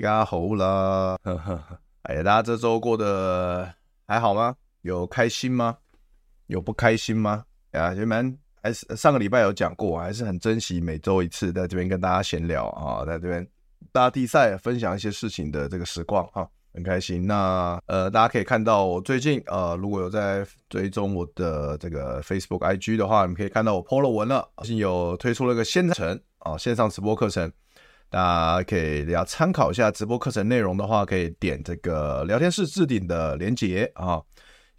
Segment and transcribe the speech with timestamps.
[0.00, 3.68] 来个好啦，呵呵呵，哎呀，大家这周过得
[4.06, 4.54] 还好吗？
[4.82, 5.76] 有开心吗？
[6.46, 7.44] 有不开心吗？
[7.72, 13.46] 呀，你们还是上个礼拜有讲过，还是很珍惜每周一次在这边跟大家闲聊啊，在这边
[13.92, 17.26] 大地赛分享一些事情的这个时光哈，很开心。
[17.26, 27.50] 那呃，大家可以看到我最近呃，如果有在追踪我的这个 Facebook、IG 的话，你们可以看到我 PO 了文了，最近有推出了一个线程啊，线上直播课程。
[28.10, 34.18] 大家可以要参考一下直播课程内容的话，可以点这个聊天室置顶的连结啊，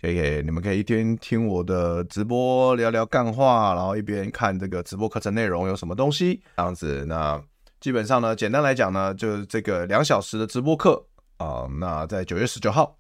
[0.02, 7.06] 可以，你们可以一边听我的直播聊聊干话，然后一边看这个直播课程内容有什么东西这样子。
[7.06, 7.40] 那
[7.80, 11.06] 基本上呢，简单来讲呢，就是这个两小时的直播课
[11.38, 12.98] 啊，那在九月十九号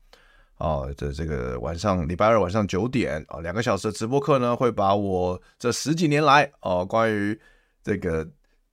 [0.59, 7.39] 啊，这这个晚上礼拜二晚上九点啊，两个小时的直播课呢，会把我这十几年来哦关于
[7.83, 8.27] 这个。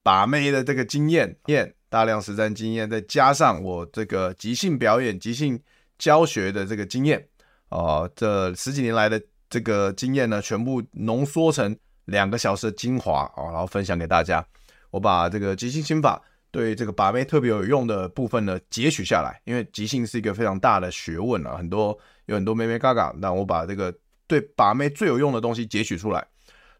[0.06, 5.60] 把妹的这个经验，验大量实战经验，再加上我这个即兴表演、即兴
[5.98, 7.26] 教学的这个经验，
[7.70, 14.46] 哦，这十几年来的这个经验呢，全部浓缩成两个小时的精华哦，然后分享给大家。
[14.92, 16.22] 我把这个即兴心法
[16.52, 23.92] 对这个把妹特别有用的部分呢截取下来，因为即兴是一个非常大的学问啊，很多有很多妹妹嘎嘎，那我把这个
[24.28, 26.24] 对把妹最有用的东西截取出来，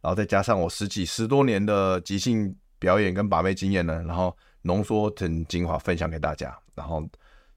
[0.00, 2.54] 然后再加上我十几十多年的即兴。
[2.78, 7.02] 表演跟把妹经验呢，然后浓缩成精华分享给大家，然后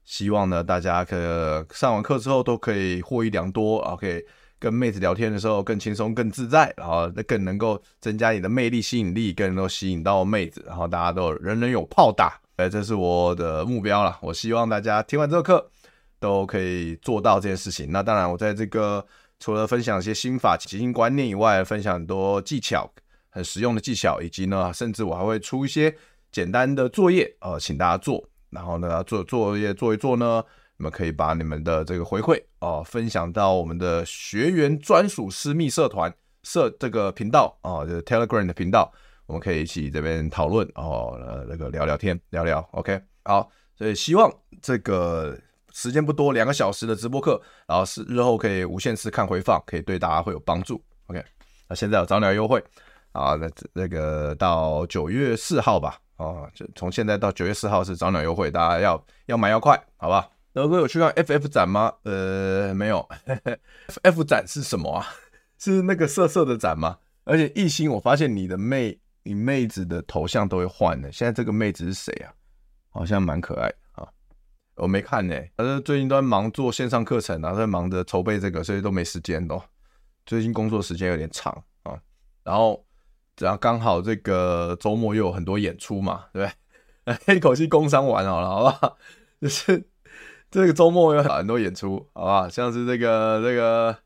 [0.04, 4.24] 希望呢大家可上完课之后都可以获益良多啊，可以
[4.58, 14.18] 跟妹子聊天的时候更轻松更自在，然后更能够增加你的魅力吸引力，更能够吸引到妹子，然后大家都人人有炮打，哎，这是我的目标了。
[14.20, 15.70] 我希望大家听完这个课
[16.18, 17.90] 都可以做到这件事情。
[17.90, 19.04] 那当然，我在这个
[19.38, 22.92] 除了分享一些心法、即兴观念以外，分享很多技巧。
[23.30, 25.94] 很实用的技巧，以及呢，甚至我还会出一些
[26.30, 28.22] 简单的作业，呃，请大家做。
[28.50, 30.44] 然后呢，做作业做一做呢，
[30.76, 38.92] 你们可以把你们的这个回馈哦、分享到我们的学员专属私密社团社这个频道啊、呃，就是 Telegram 的频道，
[39.26, 42.58] 我们可以一起这边讨论哦，呃，那个聊聊天，聊聊。
[42.72, 44.28] OK，好，所以希望
[44.60, 45.38] 这个
[45.72, 50.82] 时间不多，两个小时的直播课，然后是日后可以无限次看回放，可以对大家会有帮助。
[51.06, 51.24] OK，
[51.68, 52.60] 那现在有早鸟优惠。
[53.12, 60.28] 啊，那那个到九月四号吧，哦，就从现在到九月四号是早鸟优惠，大家要要买要快，好吧？
[60.52, 61.92] 德哥有去看 FF 展吗？
[62.02, 63.08] 呃，没有
[64.02, 65.06] ，FF 展是什么啊？
[65.58, 66.98] 是那个色色的展吗？
[67.24, 72.32] 而且艺兴，我发现你的妹，你妹子的头像都会换的，现在这个妹子是谁啊？
[72.90, 74.08] 好像蛮可爱啊，
[74.76, 79.60] 我没看呢，反正最近都在忙做线上课程，然后在忙着筹备这个，所以都没时间哦。
[80.26, 81.98] 最近工作时间有点长啊，
[82.44, 82.84] 然后。
[83.40, 86.50] 然后刚好这个周末又有很多演出嘛，对不
[87.26, 87.34] 对？
[87.36, 88.96] 一口气工商完好了，好不好？
[89.40, 89.82] 就是
[90.50, 92.48] 这个周末有很多演出，好吧？
[92.48, 93.96] 像是这个这个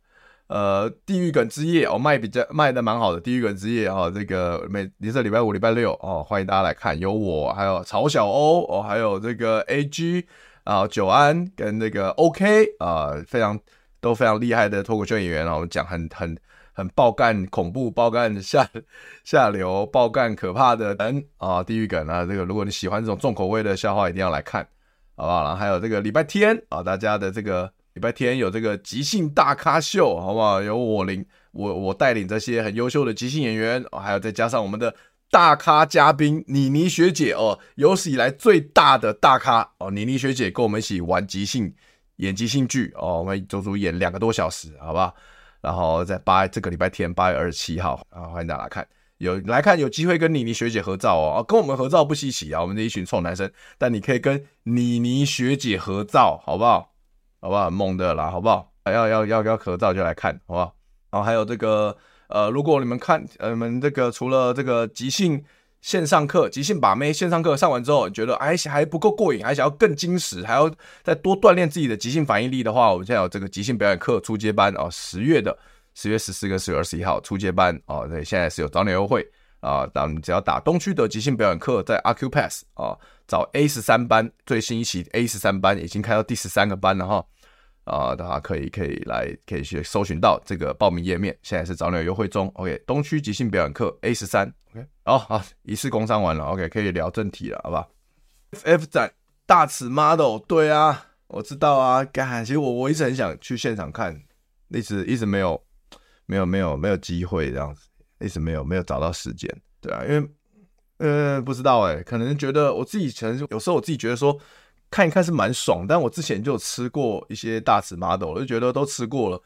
[0.46, 10.24] 呃《地狱梗之夜》哦，卖比较卖的蛮好的，《地狱梗之夜》哦，这个每你是礼拜五、礼拜六哦，欢迎大家来看，有我，还有曹小欧哦，还有这个 AG
[10.62, 13.58] 啊，久安跟那个 OK 啊，非常
[14.00, 16.38] 都非常厉害的脱口秀演员啊，我们讲很很。
[16.74, 18.68] 很爆干、恐怖、爆干下
[19.24, 24.66] 下流、爆干可怕的人啊，地狱梗啊，这个如果你喜欢这种重口味的笑话，一定要来看，
[25.16, 25.42] 好不好？
[25.44, 30.60] 然后还有这个礼拜天啊，大家的这个礼拜天有这个即兴大咖秀，好不好？
[30.60, 34.92] 有我领我我带领这些很优秀的即兴演员，还有再加上我们的
[35.30, 41.72] 大咖嘉宾妮妮学姐哦，有史以来最大的大咖哦，妮妮学姐跟我们一起玩即兴
[42.16, 45.14] 演即兴剧哦，我们足足演两个多小时，好不好？
[45.64, 48.86] 然后在八这个礼拜天八月二十七号啊，欢迎大家来看。
[49.16, 56.92] 有来看，有机会跟妮妮学姐合照哦，跟我们合照不稀奇啊，我们这一群臭男生，但你可以跟妮妮学姐合照，好不好？
[57.40, 57.70] 好不好？
[57.70, 58.72] 猛的啦，好不好？
[58.84, 60.74] 要要要要合照就来看，好不好？
[61.10, 61.96] 然后还有这个，
[62.28, 65.42] 呃，如果你们看，呃，你们这个除了这个即兴
[65.84, 70.70] 线上课、即兴把妹线上课上完之后，你觉得哎还不够过瘾，还想要更精实，还要
[71.02, 75.54] 再多锻炼自己的即兴反应力的话，我们现在有这个即兴表演课初阶班哦，十月的。
[75.92, 79.24] 十月十四跟十月二十一号初阶班哦，对，现在是有早鸟优惠
[79.60, 82.96] 啊，那你只要打东区的即兴表演课，在 Accupass 啊
[83.28, 87.24] 找 A 十三班，最新一期 A 十三班已经开到第十三个班了哈
[87.84, 92.50] 啊，大家可以可以来可以去搜寻到这个报名页面，现在是早鸟优惠中。
[92.54, 97.86] OK，东区即兴表演课 A 十三，OK，好好，仪式工商完了，OK，可以聊正题了，好吧
[98.52, 99.12] ？FF 展
[99.46, 104.22] 大尺 model，对啊，我知道啊，干，其实我我一直很想去现场看，
[104.68, 105.62] 一直一直没有。
[106.26, 107.82] 没有没有没有机会这样子，
[108.18, 109.46] 一直没有没有找到时间，
[109.78, 110.26] 对啊，因为
[110.96, 114.34] 呃不知道哎，可能觉得我自己可能有时候我自己觉得说
[114.94, 119.42] 看一看是蛮爽，但我之前就吃过一些大尺 model，我就觉得都吃过了，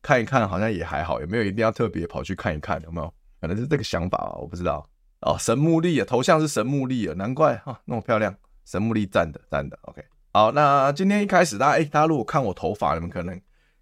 [0.00, 2.80] 看一看好像也还好，有没有一定要特别跑去看一看？
[2.82, 3.14] 有没有？
[3.38, 4.88] 可能是这个想法吧，我不知道
[5.20, 5.36] 哦。
[5.38, 8.34] 神木利啊，头像是神木利啊，难怪哈那么漂亮，
[8.64, 10.02] 神木利赞的赞的，OK。
[10.32, 13.38] 好，那今天一开始大家哎，大家如果看我头发，你们可能。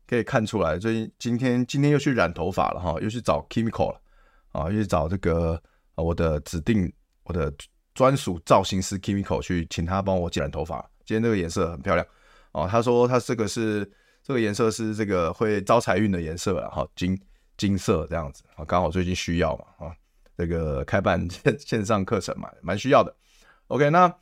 [0.07, 4.01] 可以看出来，最近今天今天又去染头发了哈，又去找 Kimiko 了
[4.51, 5.59] 啊，又去找这个
[5.95, 7.51] 我的指定我的
[7.95, 10.85] 专属造型师 Kimiko 去请他帮我剪染头发。
[11.05, 12.07] 今天这个颜色很漂亮
[12.53, 13.91] 哦，他说他这个是
[14.23, 17.21] 这个颜色是这个会招财运的颜色啊，哈，金
[17.57, 19.93] 金色这样子啊，刚好最近需要嘛啊，
[20.37, 23.15] 这个开办线线上课程嘛，蛮需要的。
[23.69, 24.13] OK，那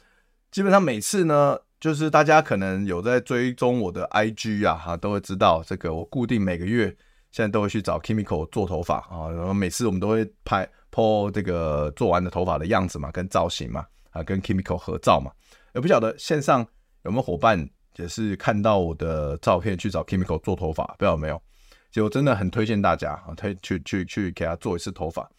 [0.50, 1.58] 基本上每次呢。
[1.82, 6.86] 就是大家可能有在追踪我的 IG 啊，哈，都会知道这个我固定每个月
[7.32, 15.32] 现在都会去找 Kimiko 做头发啊，然后每次我们都会拍 po 这个做完的头发的样子嘛，跟造型嘛，啊，跟 Kimiko 合照嘛。
[15.74, 16.66] 也不晓得线上
[17.04, 21.42] 有没有伙伴也是看到我的照片去找 Kimiko 做头发，不知道有没有？
[21.90, 25.30] 就真的很推荐大家啊，推去去去给他做一次头发，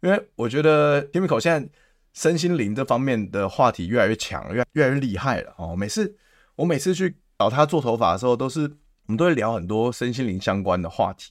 [0.00, 1.68] 因为我觉得 Kimiko 现在。
[2.14, 5.76] 身心灵这方面的话题越来越强，越越来越厉害了哦。
[5.76, 6.16] 每次
[6.56, 11.30] 我每次去找他做头发的时候，都是我们都会聊很多身心灵相关的话题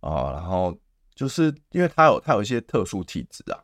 [0.00, 0.30] 啊。
[0.30, 0.78] 然后
[1.16, 3.58] 就是因为他有他有一些特殊体质啊，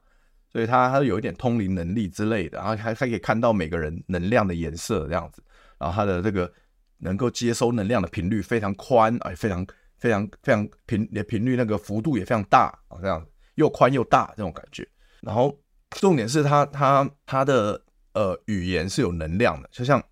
[0.53, 5.43] 所以他他有一点通灵能力之类的，然后还还可以看到每个人能量的颜色这样子。
[5.79, 6.53] 然后他的这个
[6.99, 9.67] 能够接收能量的频率非常宽，哎，非常
[9.99, 14.87] 非常非常频频率那个幅度也非常大啊，这样又宽又大这种感觉，
[15.21, 15.59] 然后。
[16.01, 17.79] 重点是他他他的
[18.15, 20.03] 呃语言是有能量的，就像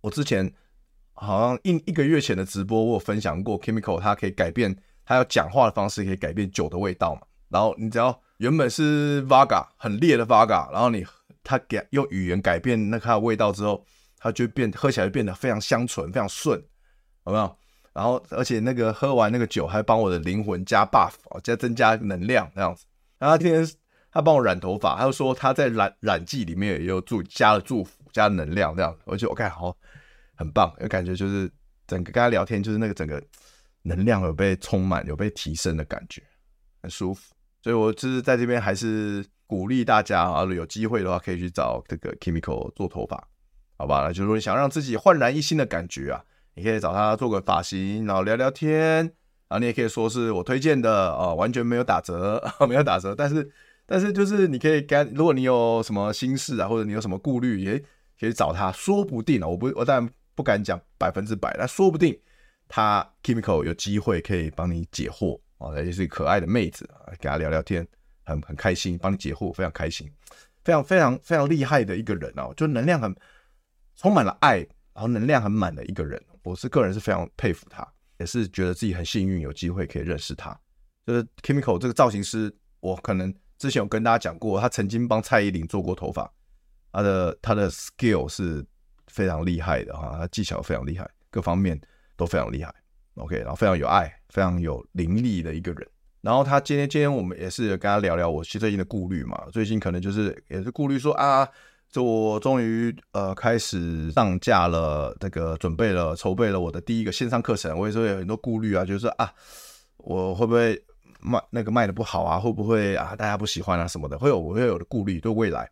[0.00, 0.50] 我之前
[1.12, 4.74] 好像一一个月前的直播，我有分享过 Kimiko，它可以改变
[5.04, 7.20] 他要讲话的方式，可以改变酒的味道嘛。
[7.50, 11.06] 然后你只要原本是 Vaga 很烈的 Vaga，然后你
[11.44, 13.84] 他给用语言改变那它的味道之后，
[14.18, 16.60] 它就变喝起来就变得非常香醇，非常顺，
[17.26, 17.56] 有没有？
[17.92, 22.84] 然后而且那个喝完那个酒还帮我的灵魂加 buff 啊，加增加能量这样子。
[23.18, 23.68] 然后他今天。
[24.10, 29.76] 他帮我染头发，他就说他在染染剂里面也有祝加了祝福加能量这样子，我就 OK 好，
[30.34, 31.48] 很棒，有感觉就是
[31.86, 33.22] 整个跟他聊天就是那个整个
[33.82, 36.22] 能量有被充满有被提升的感觉，
[36.80, 37.34] 很舒服。
[37.62, 43.16] 所以我就是在这边还是鼓励大家啊，有机会的话可以去找这个 Kimiko 做头发，
[43.76, 44.02] 好吧？
[44.06, 49.12] 那就是说你想让自己焕然一新的感觉啊，你可以找他做个发型，然后聊聊天
[49.48, 53.50] 啊，你也可以说是我推荐的啊，完全没有打折， 没有打折，但是。
[53.90, 57.82] 但是就是你可以跟，如果你有什么心事啊，或者你有什么顾虑，也
[58.20, 62.14] 可以找他，说不定啊，我不，我当然不敢讲百分之百，但说不定
[62.68, 67.86] 他 Kimiko 有机会可以帮你解惑哦，也是可爱的妹子啊，跟他聊聊天，
[68.24, 70.10] 很很开心，帮你解惑，非常开心，
[70.64, 73.14] 非常非常非常厉害的一个人哦，就能量很
[73.96, 74.58] 充满了爱，
[74.94, 77.86] 然后能量很满的一个人，我是个人是非常佩服他，
[78.18, 80.58] 也是觉得自己很幸运，有机会可以认识他，
[81.06, 83.34] 就是 Kimiko 这个造型师，我可能。
[83.58, 86.32] 之前有跟大家讲过，他曾经帮蔡依林做过头发，
[86.92, 88.64] 他的他的 skill 是
[89.08, 91.76] 非常厉害的哈，他技巧非常厉害，各方面
[92.16, 92.72] 都非常厉害。
[93.18, 95.86] OK，然后非常有爱，非常有灵力的一个人。
[96.20, 101.48] 然后他今天今天我们也是跟他聊聊我最近的顾虑嘛，最近可能就是也是顾虑说啊，
[101.90, 109.32] 就我终于呃开始上架了，这个准备了筹备了我的第一个线上课程，我也是有很多顾虑啊，就是说啊，
[109.98, 110.82] 我会不会？
[111.20, 113.16] 卖那个卖的不好啊，会不会啊？
[113.16, 115.68] 大家不喜欢啊什么的，会有我会有的顾虑，对未来。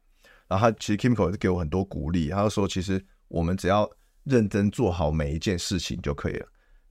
[0.48, 3.88] 然后他其实 Kimiko 也是给我很多鼓励，他就说其实我们只要
[4.24, 6.46] 认真做好每一件事情就可以了，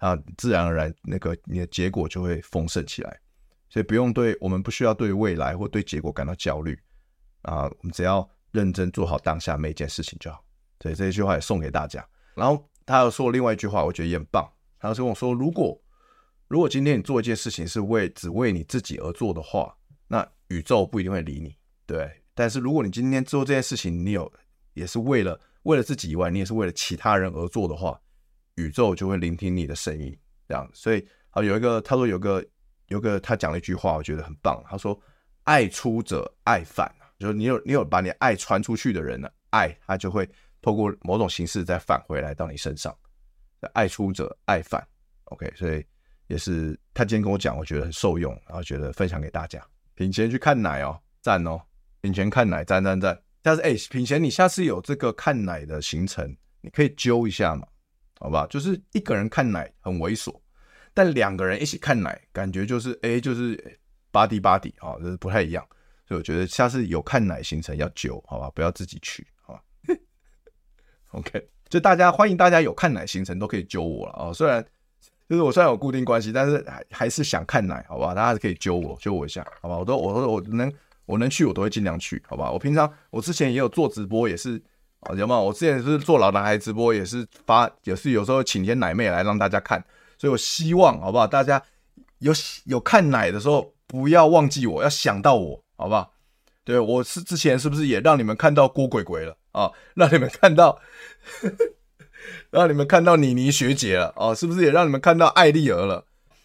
[0.05, 3.19] 啊，自然而然那个你的结果就会丰盛起来。
[3.69, 6.79] 所以不用对我们不需要对未来或对结果感到焦虑
[7.41, 10.45] 啊，我们只要认真做好当下每一件事情就好。
[10.79, 12.07] 所以这一句话也送给大家。
[12.35, 14.47] 然后他又说另外一句话，我觉得也很棒。
[14.79, 15.81] 他就跟我说，如果
[16.47, 19.75] 如果今天你做一件事情是为只为你自己而做的话，
[20.07, 21.55] 那宇宙不一定会理你，
[21.87, 22.21] 对。
[22.35, 24.31] 但是如果你今天做这件事情，你有
[24.73, 27.99] 也是为了为了自己以外，你也是为了其他人而做的话，
[28.55, 30.69] 宇宙就会聆听你的声音，这样。
[30.73, 32.45] 所以啊，有一个他说有个
[32.87, 34.63] 有个他讲了一句话，我觉得很棒。
[34.67, 34.99] 他说
[35.43, 40.29] ：“爱出者爱返，就是你有你有把你爱传出去的人呢，爱他就会
[40.61, 42.95] 透过某种形式再返回来到你身上。
[43.73, 44.85] 爱出者爱返
[45.25, 45.51] ，OK。
[45.55, 45.83] 所以
[46.27, 49.61] 也是他今天跟我讲，我觉得很受用，然后觉得分享给大家。
[49.95, 51.59] 品贤去看奶哦，赞哦。”
[52.01, 53.19] 品贤看奶，赞赞赞！
[53.43, 57.67] 下次哎，品贤，你下次有这个看奶的行程，你可以揪一下嘛，
[58.19, 58.47] 好吧？
[58.49, 60.33] 就是一个人看奶很猥琐，
[60.93, 63.55] 但两个人一起看奶，感觉就是哎，就是
[64.11, 65.65] body body 啊，就是不太一样。
[66.07, 68.51] 所以我觉得下次有看奶行程要揪，好吧？
[68.53, 69.61] 不要自己去，好吧？
[71.11, 74.33] OK，就大家欢迎大家有看奶行程都可以揪我了啊。
[74.33, 74.65] 虽然
[75.27, 78.13] 就是我虽然有固定关系，但是还还是想看奶，好吧？
[78.13, 79.77] 大家可以揪我，揪我一下，好吧？
[79.77, 80.71] 我都我都我能。
[81.07, 82.51] 我能去，我都会尽量去，好吧？
[82.51, 84.59] 我平常我之前也有做直播，也是，
[85.15, 85.41] 有没有？
[85.43, 89.83] 我之前是做老男孩直播，也是发，也是有时候请些奶妹来让大家看，
[90.17, 91.27] 所以我希望，好不好？
[91.27, 91.61] 大家
[92.19, 92.33] 有
[92.65, 96.11] 有看奶的时候，不要忘记我，要想到我，好不好？
[96.63, 99.71] 对，我是之前是不是也让你们看到郭鬼鬼了啊？
[99.93, 100.79] 让你们看到，
[102.49, 104.33] 让你们看到妮妮学姐了啊？
[104.33, 106.03] 是不是也让你们看到艾丽儿了？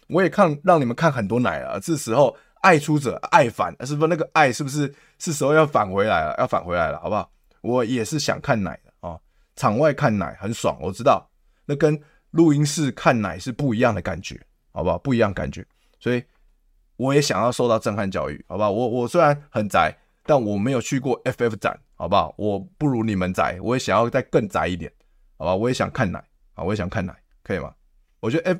[0.09, 2.37] 我也看，让你们看很多奶了，这时候。
[2.61, 6.35] 爱出者爱返，是不是那个爱是不是是时候要返回来了？
[6.37, 7.27] 要返回来了，好不好？
[7.61, 9.19] 我也是想看奶的啊，
[9.55, 11.29] 场外看奶很爽，我知道，
[11.65, 11.99] 那跟
[12.31, 14.39] 录音室看奶是不一样的感觉，
[14.71, 14.97] 好不好？
[14.97, 15.65] 不一样感觉，
[15.99, 16.23] 所以
[16.97, 18.71] 我也想要受到震撼教育，好不好？
[18.71, 22.33] 我我虽然很宅，但我没有去过 FF 展，好不好？
[22.37, 24.91] 我不如你们宅，我也想要再更宅一点，
[25.37, 25.55] 好吧？
[25.55, 27.73] 我也想看奶啊，我也想看奶，可以吗？
[28.19, 28.59] 我觉得 F。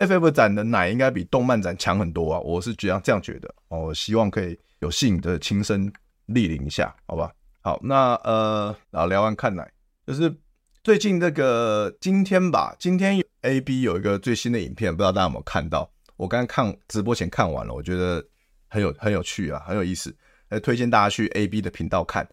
[0.00, 2.40] FF 展的奶应该比动漫展强很多啊！
[2.40, 3.92] 我是这样这样觉得哦。
[3.92, 5.92] 希望可以有幸的亲身
[6.28, 7.30] 莅临一下，好吧？
[7.62, 9.70] 好，那呃，然后聊完看奶，
[10.06, 10.34] 就是
[10.82, 15.90] 最近这个今天吧，今天 AB 有一个最新的影片，不知道大家有没有看到？
[16.16, 18.24] 我刚刚看直播前看完了，我觉得
[18.68, 20.14] 很有很有趣啊，很有意思，
[20.48, 22.26] 来推荐大家去 AB 的频道看。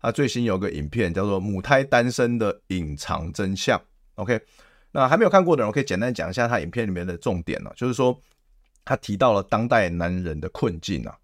[0.00, 3.78] 他最新有个影片叫做《母胎单身的隐藏真相》
[4.16, 4.38] ，OK。
[4.92, 8.20] 那还没有看过的人，我可以简单讲一下他影片里面的重点呢，就是说
[8.84, 11.16] 他提到了当代男人的困境啊，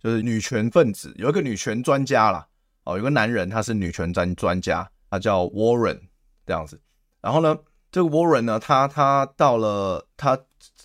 [0.00, 2.46] 就是女权分子有一个女权专家啦，
[2.84, 6.00] 哦，有个男人他是女权专专家，他叫 Warren
[6.46, 6.80] 这样子。
[7.20, 7.56] 然后呢，
[7.92, 10.38] 这个 Warren 呢，他他到了他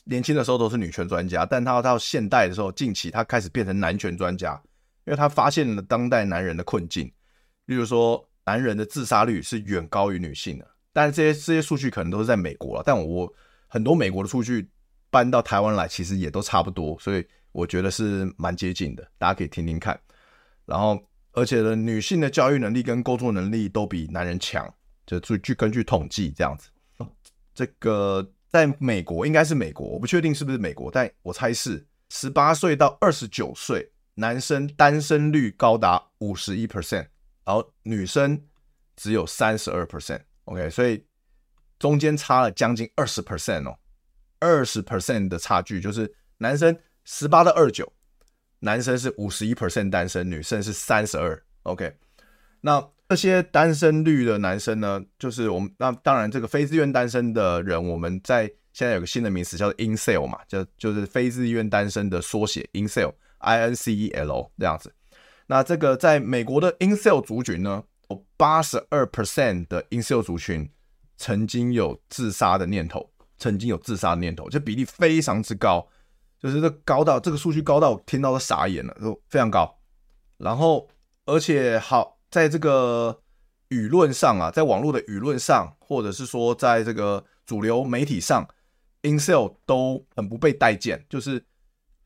[0.03, 4.61] 年轻的时候都是女权专家，但他到现代的时候，近期他开始变成男权专家，
[5.05, 7.11] 因为他发现了当代男人的困境，
[7.65, 10.67] 例如说男人的自杀率是远高于女性的。
[10.93, 13.31] 但是这些这些数据可能都是在美国了，但我
[13.67, 14.69] 很多美国的数据
[15.09, 19.99] 搬到台湾来，其实也都差不多，所以我觉得是蛮接近的，大家可以听听看。
[20.65, 20.97] 然后，
[21.35, 24.73] 而且呢，女性的教育能力跟工作能力都比男人强，
[25.05, 26.69] 就据据根据统计这样子。
[27.53, 37.07] 这个在美国应该是美国，我不确定是不是美国，但我猜是十八岁到二十九岁男生单身率高达五十一 percent，
[37.45, 38.41] 然后女生
[38.95, 40.21] 只有三十二 percent。
[40.45, 41.05] OK，所以
[41.79, 43.77] 中间差了将近二十 percent 哦，
[44.39, 47.91] 二十 percent 的差距就是男生十八到二九，
[48.65, 51.39] 男生是五十一 percent 单身，女生是三十二。
[51.63, 51.93] OK，
[52.61, 64.91] 那这些单身率的男生呢，就是我们那当然这个非自愿单身的人，我们在现在有个新的名词叫做 incel 嘛，就就是非自愿单身的缩写 incel，I N C E L 这样子。
[65.45, 67.83] 那这个在美国的 incel 族群呢？
[68.09, 70.69] 有八十二 percent 的 incel 族群
[71.17, 75.87] 曾经有自杀的念头，曾经有自杀的念头，这比例非常之高，
[76.45, 79.79] 就是这高到这个数据高到我听到都傻眼了，都非常高。
[80.37, 80.87] 然后，
[81.25, 83.19] 而且好，在这个
[83.69, 88.47] 舆论上啊，在网络的舆论上，或者是说在这个主流媒体上
[89.01, 91.43] ，incel 都很不被待见，就是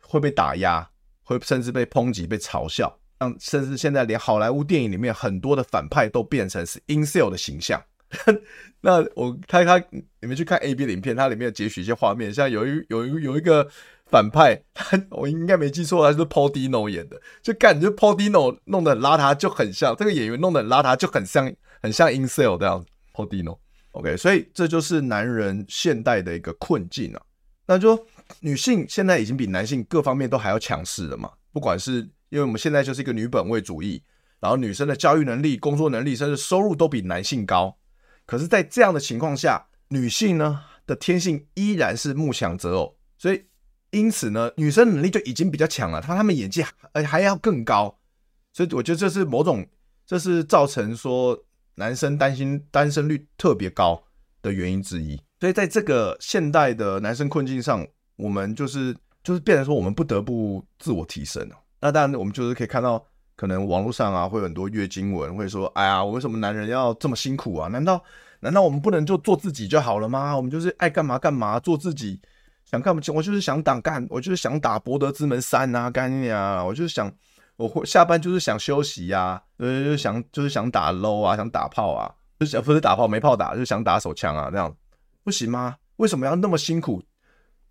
[0.02, 0.90] 会被打压，
[1.26, 2.98] 会甚至被抨击、被嘲笑。
[3.42, 7.84] 甚至现在连好莱坞电影里面很多的反派都变成是 incel 的形象。
[8.82, 9.78] 那我看他，
[10.22, 13.70] 你们去看 A B 的影片，它里面截取一些画面，像有一有一有一个
[14.10, 14.62] 反派，
[15.12, 21.52] 我应该没记错，他是 Paul Dino 演的，就感觉 Paul Dino 弄得很邋遢，就很像这个演员弄得很邋遢，就很像
[21.82, 22.88] 很像 Insel 这样子。
[23.14, 27.22] Paul Dino，OK，所以这就是男人现代的一个困境啊。
[27.68, 28.04] 那就
[28.40, 31.32] 女性现在已经比男性各方面都还要强势了嘛。
[31.52, 31.98] 不管是
[32.30, 34.02] 因为我们现在就是一个女本位主义，
[34.40, 37.78] 然后女生的教育能力、工作能力，甚至收入都比男性高。
[38.26, 43.44] 可是，在这样的情况下，女性呢的天性依然是慕强择偶，所以
[43.92, 48.00] 因此呢，女生能力就已经比较强了，她她们眼界还还要更高。
[48.54, 49.66] 所以我觉得这是某种，
[50.06, 51.38] 这是造成说
[51.76, 54.04] 男生担心单身率特别高
[54.42, 55.20] 的原因之一。
[55.40, 61.50] 所以在这个现代的男生困境上，我们就是就是变成说，我们不得不自我提升。
[61.80, 63.02] 那当然，我们就是可以看到，
[63.36, 67.70] 可能网络上啊会有很多月经文，会说：“哎呀，我为什么男人要这么辛苦啊？
[67.70, 68.04] 难道
[68.42, 70.36] 难道我们不能就做自己就好了吗？
[70.36, 72.20] 我们就是爱干嘛干嘛，做自己，
[72.70, 73.02] 想干嘛？
[73.16, 76.64] 我就是想打干，我就是想打博德之门三啊，干你啊！
[76.64, 77.12] 我就是想，
[77.56, 84.76] 我会下班就是想休息呀、啊，呃，就是想就是想打 low 啊，想打炮啊，就是想不是打炮没炮打，就是想打手枪啊，这样。”
[85.26, 85.78] 不行吗？
[85.96, 87.04] 为什么要那么辛苦？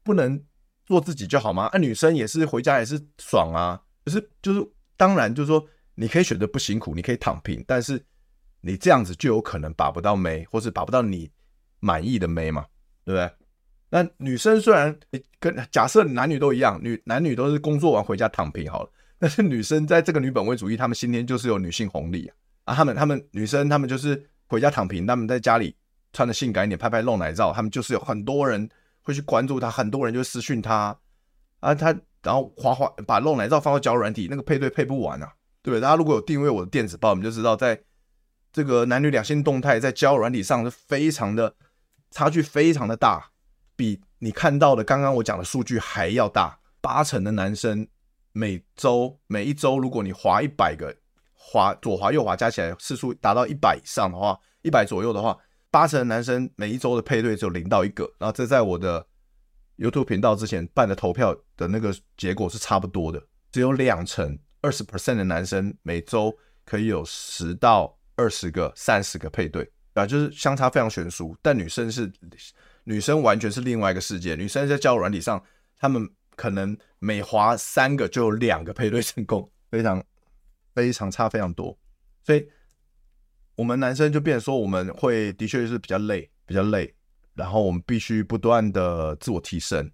[0.03, 0.43] 不能
[0.85, 1.67] 做自己就好吗？
[1.67, 5.65] 啊，女生也是回家也是爽啊，就是就是，当然就是说，
[5.95, 8.05] 你可以选择不辛苦，你可以躺平，但是
[8.61, 11.31] 你这样子就有可能把不到妹，或是把不到你
[11.79, 12.67] 满意的妹嘛，
[13.05, 13.31] 对不对？
[13.91, 14.97] 那女生虽然
[15.39, 22.27] 跟假设男女都一样，女男女都是工作完回家躺平好了，但是女生在这个女本位主义，她们先天就是有女性红利
[22.65, 25.75] 啊，啊，她们她们女生她们就是回家躺平，她们在家里。
[26.11, 28.67] 穿的性感一点，拍拍露奶照，他们就是有很多人
[29.03, 30.99] 会去关注他，很多人就私讯他
[31.61, 35.31] 啊，他然后滑滑把露奶照放到交软体，那个配对配不完啊，
[35.63, 35.83] 对不对？
[35.83, 37.79] 大家如果有订阅我的电子报，你们就知道，在
[38.51, 41.55] 这个男女两性动态在交软体上是非常的
[42.11, 43.31] 差距非常的大，
[43.79, 46.59] 比你看到的刚刚我讲的数据还要大。
[46.81, 47.87] 八成的男生
[48.33, 50.95] 每周每一周，如果你滑一百个
[51.33, 55.39] 滑左滑右滑加起来次数达到一百以上的话，一百左右的话。
[55.71, 59.07] 八成的男生每一周的配对只有零到一个，然后这在我的
[59.77, 71.37] YouTube 频道之前办的投票的那个结果是差不多的，只有两成二十 percent 的男生每周可以有十到二十个、三十个配对啊，就是相差非常悬殊。
[71.43, 72.11] 但女生是
[72.89, 75.43] 女生完全是另外一个世界，女生在交友软体上，
[75.79, 80.03] 她们可能每滑三个就有两个配对成功，非常
[80.75, 81.79] 非常差非常多，
[82.25, 82.49] 所以。
[83.57, 86.95] 我们男生就变说，我们会的确是比较累，比较累，
[87.35, 89.91] 然后我们必须不断的自我提升，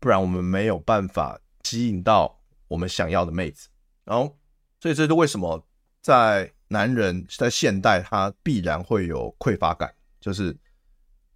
[0.00, 3.68] 不然我们没有办法吸引到我们想要的妹子。
[4.04, 4.36] 然后，
[4.80, 5.64] 所以这是为什么
[6.02, 10.52] 在男人在现代他必然会有匮乏感，就是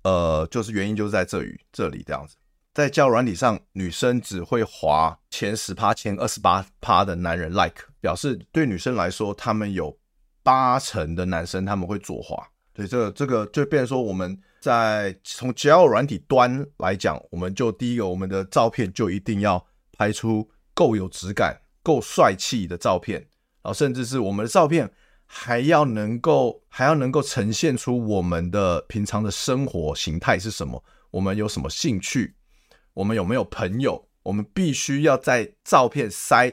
[0.03, 2.37] 呃，就是原因就是在这里这里这样子，
[2.75, 9.99] 在交软体上，女生只会滑前十趴、前二十八趴的男人 like，表示对女生来说，他们有。
[10.43, 12.35] 八成的男生他们会左滑，
[12.73, 23.21] 对，这个这个就变成说，我们在从交友软体端来讲，我们就第一个，我们的照片就一定要拍出够有质感、够帅气的照片，
[23.63, 24.91] 然后甚至是我们的照片
[25.33, 32.35] 还要能够还要能够呈现出我们的平常的生活形态是什么，我们有什么兴趣，
[32.95, 36.53] 我们有没有朋友，我们必须要在照片塞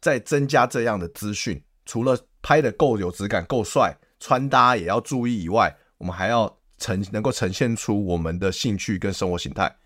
[0.00, 2.18] 再增加这样的资讯，除了。
[2.42, 9.76] 拍的够有质感、够帅，穿搭也要注意以外，我们还要呈能够呈现出我们的兴趣跟生活形态，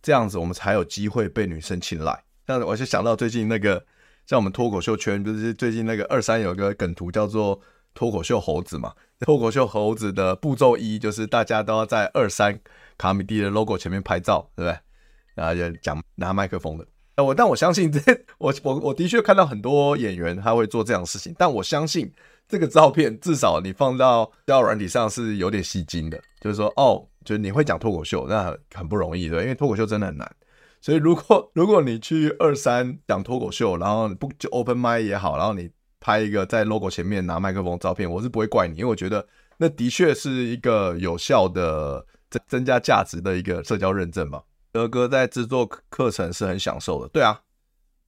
[0.00, 2.24] 这样子我们才有机会被女生青睐。
[2.46, 3.84] 但是我就想到最近那个，
[4.26, 7.60] 像我们脱口秀圈，不是最近那个二三有个梗图叫做
[7.96, 8.92] 脱口秀猴子嘛？
[9.20, 12.60] 脱口秀猴子的步骤一就是大家都要在二三
[12.98, 14.78] 卡米蒂的 logo 前面拍照，对不对？
[15.34, 16.86] 然后就讲拿麦克风的。
[17.16, 17.98] 我但我相信这
[18.36, 22.12] 我我我的确看到很多演员他会做这样的事情，但我相信
[22.46, 30.30] 这个照片至少你放到交软体上是有点吸睛的，就是说哦，就是你会讲脱口秀，那很很不容易，对，因为脱口秀真的很难。
[30.82, 39.26] 所以如果如果你去二三讲脱口秀，然后不就 open mic 也好，然后你拍一个在 logo 前面拿麦克风照片，我是不会怪你，因为我觉得
[39.58, 44.42] 那的确是一个有效的增增加价值的一个社交认证吧。
[44.72, 47.40] 德哥在制作课程是很享受的，对啊，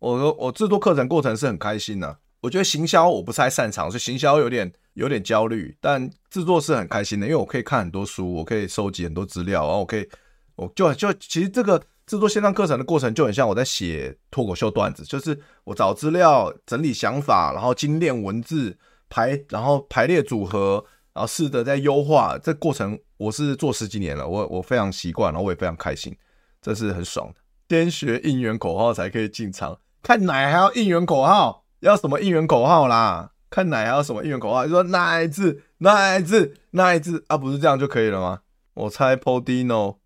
[0.01, 2.19] 我我制作课程过程是很开心的。
[2.41, 10.09] 我觉得行销我不太擅长，所以行销有点有点焦虑，但制作是很开心的，因为我可以看很多书，我可以收集很多资料，然后我可以，
[10.55, 18.77] 我就就其实这个制作线上课程的过程就很像我在写脱口秀段子，就是我找资料、整理想法，然后精炼文字
[19.11, 22.39] 排，然后排列组合，然后试着在优化。
[22.43, 26.17] 这过程我是做十几年了，我我非常习惯，然后我也非常开心。
[26.63, 27.35] 这是很爽的，
[27.69, 29.79] 先学应援口号才可以进场。
[30.03, 33.33] 看奶还要应援口号，要什么应援口号啦？
[33.51, 34.65] 看奶还要什么应援口号？
[34.65, 38.41] 就说奶字，奶字，奶字啊，不是这样就可以了吗？
[38.75, 39.97] 我猜 Podino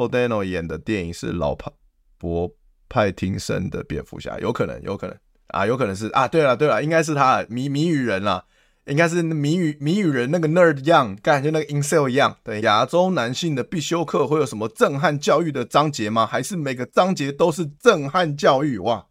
[0.00, 1.70] Podano 演的电影是老派
[2.16, 2.50] 博
[2.88, 5.14] 派廷森的蝙蝠侠，有可能，有可能
[5.48, 8.46] 啊，有可能是啊，对了对了，应该是他谜谜语人啦，
[8.86, 12.38] 应该是谜语谜语人那个 nerd 一样，感觉那个 incel 一样。
[12.42, 16.24] 对，亚洲男性的必修课会有什么震撼教育的章节吗？
[16.24, 18.78] 还是每个章节都是震撼教育？
[18.78, 19.06] 哇，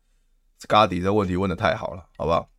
[0.57, 2.49] 斯卡迪这问题问得太好了，好不好？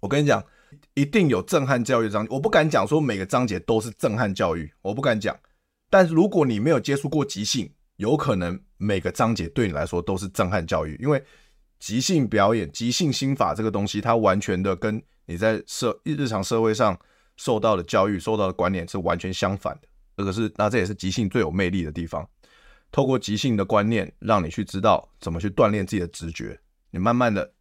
[0.00, 0.44] 我跟你讲，
[0.92, 5.34] 一定有震撼教育章，我不敢讲说每个章节都是震撼教育，我不敢讲。
[5.90, 11.22] 但是如果你没有接触过即兴，有可能每个章节对你来说都是震撼教育，因为
[11.78, 16.98] 即兴表演、即兴心法这个东西，它完全的跟你在社日常社会上
[17.36, 19.88] 受到的教育、受到的观念是完全相反的。
[20.16, 22.28] 这个是，那这也是即兴最有魅力的地方。
[22.92, 26.60] 透过即兴的观念，让你去知道怎么去锻炼自己的直觉。
[26.90, 27.52] 你慢慢的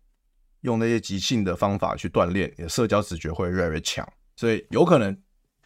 [0.62, 4.08] 用那些即兴的方法去锻炼，你的社交直觉会越来越强。
[4.36, 5.18] 所以有可能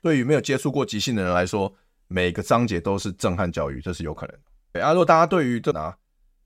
[0.02, 1.74] 对于没有接触过即兴的人来说，
[2.14, 4.38] 每个章节都是震撼教育，这是有可能。
[4.72, 5.98] 对啊，如果大家对于这啊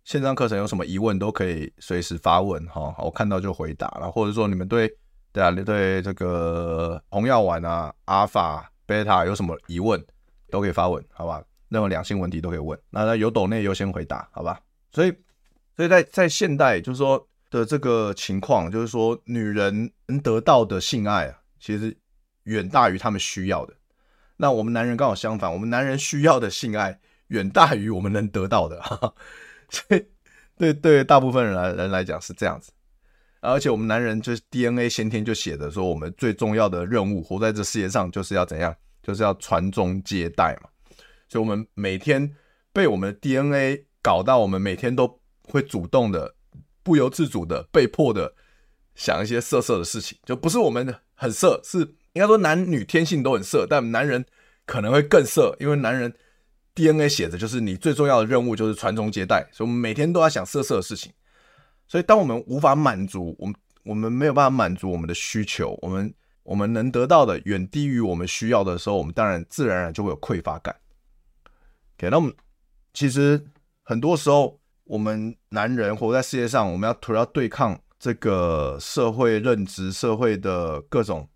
[0.06, 4.10] 线上课程有什么疑问，都可以随时发问哈，我看到就回答了。
[4.10, 4.90] 或者说你们对
[5.34, 10.02] 对啊，你对这个红药丸啊、阿法、贝塔有什么疑问，
[10.50, 11.44] 都可以发问，好吧？
[11.68, 12.80] 任何两性问题都可以问。
[12.90, 14.58] 那那有抖内优先回答，好吧？
[14.94, 15.14] 所以，
[15.76, 21.98] 所以在在现代就是说的这个情况，就是说女人能得到的性爱啊，其实
[22.44, 23.74] 远大于他们需要的。
[24.38, 27.00] 那我们男人刚好相反，我们男人需要的性爱。
[27.30, 28.82] 远大于我们能得到的，
[29.70, 30.06] 所以
[30.58, 32.72] 对对大部分人来人来讲是这样子，
[33.42, 38.74] 而且我们男人就是 DNA 先天就写的说，我们最重要的任务活在这世界上就是要怎样，
[39.04, 40.70] 就是要传宗接代嘛，
[41.28, 42.34] 所以我们每天
[42.72, 45.20] 被我们的 DNA 搞到，我们每天都
[45.50, 46.34] 会主动的、
[46.82, 48.34] 不由自主的、被迫的
[48.96, 54.26] 想一些色色的事情，就不是我们很色，是应该说男女天性都很色，但男人
[54.66, 56.14] 可能会更色，因为男人。
[56.78, 61.12] DNA 写的就是你最重要的任务就是传宗接代，所以我们每天都要想色色的事情。
[61.88, 70.76] 所以当我们无法满足我们，我们没有办法满足我们的需求，我们我们能得到的远低于我们需要的时候，我们当然自然而然就会有匮乏感。
[71.98, 72.32] OK，那我们
[72.94, 73.44] 其实
[73.82, 81.28] 很多时候，我们男人活在世界上，我们要除了要对抗这个社会认知、社会的各种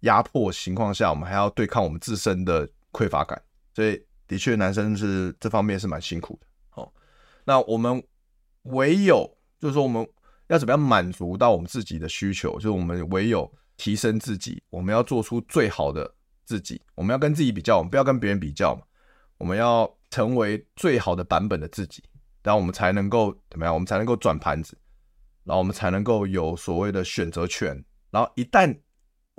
[0.00, 3.40] 压迫情况下，我们还要对抗我们自身的匮乏感，
[3.74, 4.00] 所以。
[4.30, 6.46] 的确，男生是这方面是蛮辛苦的。
[6.68, 6.94] 好，
[7.44, 8.00] 那我们
[8.62, 10.08] 唯有就是说，我们
[10.46, 12.52] 要怎么样满足到我们自己的需求？
[12.52, 16.08] 就是我们唯有提升自己，我们要做出最好的
[16.44, 16.80] 自己。
[16.94, 18.82] 我们要跟自己比较，我们不要跟别人比较嘛。
[19.36, 22.00] 我们要成为最好的版本的自己，
[22.44, 23.74] 然后我们才能够怎么样？
[23.74, 24.78] 我们才能够转盘子，
[25.42, 27.84] 然后我们才能够有所谓的选择权。
[28.12, 28.78] 然后一旦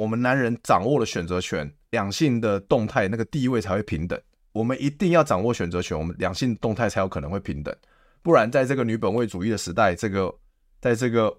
[0.01, 4.19] 我们男人掌握了选择权，两性的动态那个地位才会平等。
[4.51, 7.75] 我们一定要掌握选择权，我们两性动态才有可能会平等，
[8.23, 10.35] 不然在这个女本位主义的时代，这个
[10.79, 11.31] 在这个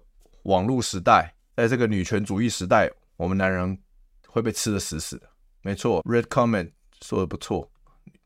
[0.43, 3.77] 网络时代，在这个女权主义时代，我们男人
[4.29, 5.27] 会被吃得死死的。
[5.61, 6.71] 没错，Red Comment
[7.01, 7.69] 说的不错，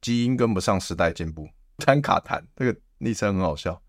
[0.02, 1.50] 基因跟不上时代进步。
[1.80, 3.82] 谈卡痰，这个昵称很好笑。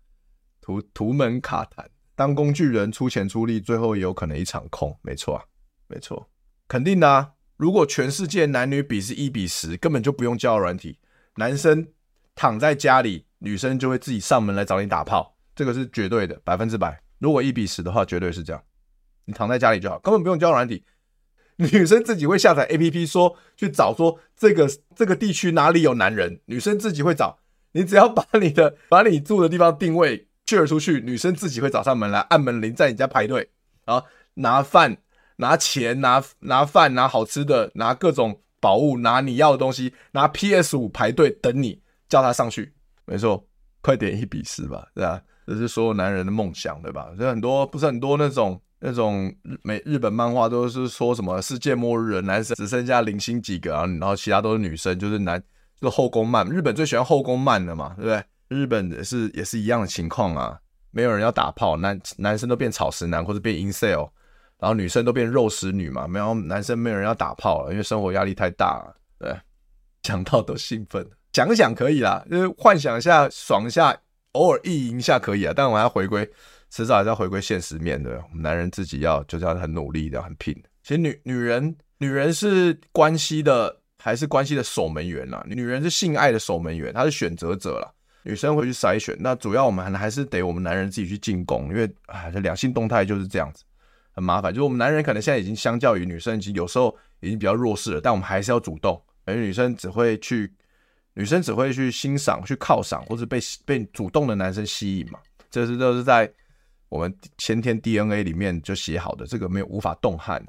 [0.59, 1.85] 图图门卡痰，
[2.15, 4.97] 当工具人出钱出力，最后也有可能一场空。
[5.03, 5.45] 没错啊，
[5.87, 6.27] 没错，
[6.69, 7.31] 肯定的啊。
[7.57, 10.97] 如果全世界男女比是一比十，根本就不用交软体，
[11.35, 11.89] 男生
[12.33, 17.01] 躺在家里，女生就会自己上门来找你打炮，这个是绝对的，百分之百。
[17.17, 18.63] 如果一比十的话，绝对是这样。
[19.25, 20.85] 你躺在家里就好，根本不用交软体，
[21.57, 27.39] 女生自己会下载 APP，说去找说这个这个地区哪里有男人，女生自己会找。
[27.73, 33.49] 你只要把你的把你住的地方定位 share 出去，女生自己会找上门来按门铃，在你家排队，
[33.85, 34.97] 然后拿饭。
[35.39, 42.73] 拿钱，拿拿饭，拿好吃的，拿各种宝物，拿你要的东西，拿 PS 五排队等你叫他上去。
[43.05, 43.47] 没错，
[43.81, 45.21] 快点一比四吧，对吧？
[45.47, 47.09] 这是所有男人的梦想，对吧？
[47.15, 55.41] 所以很多不是很多那种那种美日本漫画都是说什么世界末日的男生只剩下零星几个啊，然后其他都是女生，就是男
[55.79, 56.45] 就是后宫漫。
[56.49, 58.23] 日本最喜欢后宫漫的嘛，对不对？
[58.49, 60.59] 日本也是也是一样的情况啊，
[60.91, 64.09] 没有人要打炮，男男生都变草食男或者变 incel。
[64.59, 68.95] 然后女生都变肉食女嘛，没有男生没有人要打炮了，因为生活压力太大了。
[69.17, 69.33] 对，
[70.01, 73.97] 讲到都兴奋，想想可以啦，就是幻想一下，爽一下，
[74.33, 75.53] 偶尔意淫一下可以啊。
[75.55, 76.29] 但我还要回归，
[76.69, 78.21] 迟早还是要回归现实面的。
[78.29, 80.53] 我们男人自己要就是要很努力的，很拼。
[80.83, 85.41] 其实女女人女人是关系的还是关系的守门员啦？
[85.47, 87.89] 女人是性爱的守门员，她是选择者啦。
[88.23, 93.63] 女生会去筛选，那主要我们还是得我们男人自己去进攻，因为啊，这两性动态就是这样子。
[94.19, 99.01] 很麻烦，就是我们男人可能现在已经相较于女生，已经有时候已经比较弱势了，但我们还是要主动。
[99.23, 100.53] 而女生只会去，
[101.13, 105.19] 女生只会去欣赏、去犒赏，或者被被主动的男生吸引嘛。
[105.49, 106.29] 这是都是在
[106.89, 110.45] 我们先天 DNA 里面就写好的，这个没有无法动撼、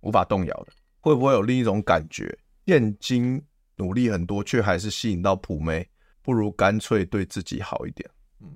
[0.00, 0.72] 无法动摇的。
[1.00, 2.38] 会不会有另一种感觉？
[2.66, 3.42] 现今
[3.76, 5.88] 努力很多，却还是吸引到普妹，
[6.20, 8.06] 不如干脆对自己好一点。
[8.42, 8.48] 嗯，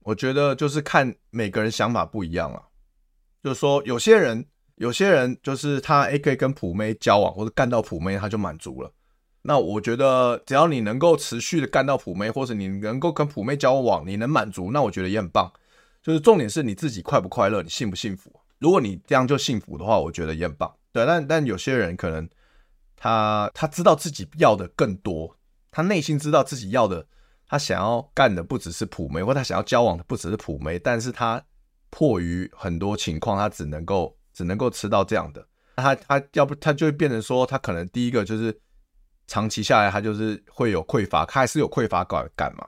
[0.00, 2.62] 我觉得就是看每个人想法不一样啊。
[3.46, 8.92] 就是说，有些人，有些人就是他 A 可以跟普妹交往，或者干到普妹，他就满足了。
[9.42, 15.48] 那我觉得，只要你能够持续的干到普妹，或者你能够跟普妹交往，你能满足，那我觉得也很棒。
[16.02, 18.32] 就是重点是你自己快不快乐，你幸不幸福。
[18.58, 20.74] 如果你这样就幸福的话，我觉得也很棒。
[20.90, 22.28] 对，但但有些人可能
[22.96, 25.32] 他他知道自己要的更多，
[25.70, 27.06] 他内心知道自己要的，
[27.46, 31.40] 他想要干的不只是普妹，或他想要交往的不只是普妹，但是他
[31.90, 35.46] 迫于很多情况，他只能够只能够吃到这样的。
[35.76, 38.60] 他他要不他就会变成说，他可能第一个就是。
[39.28, 42.64] 长期下来，他就是会有匮乏，他还是有匮乏感感嘛？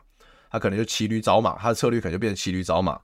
[0.50, 2.98] 他可能就骑驴找马，他的策略可能就变成骑驴找马，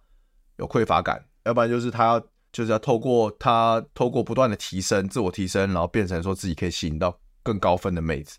[0.56, 1.24] 有匮乏感。
[1.44, 8.38] 要不然就是他要就是要透过他透过不断的提升，自我提升，然后变成说自己可以吸引到更高分的妹子。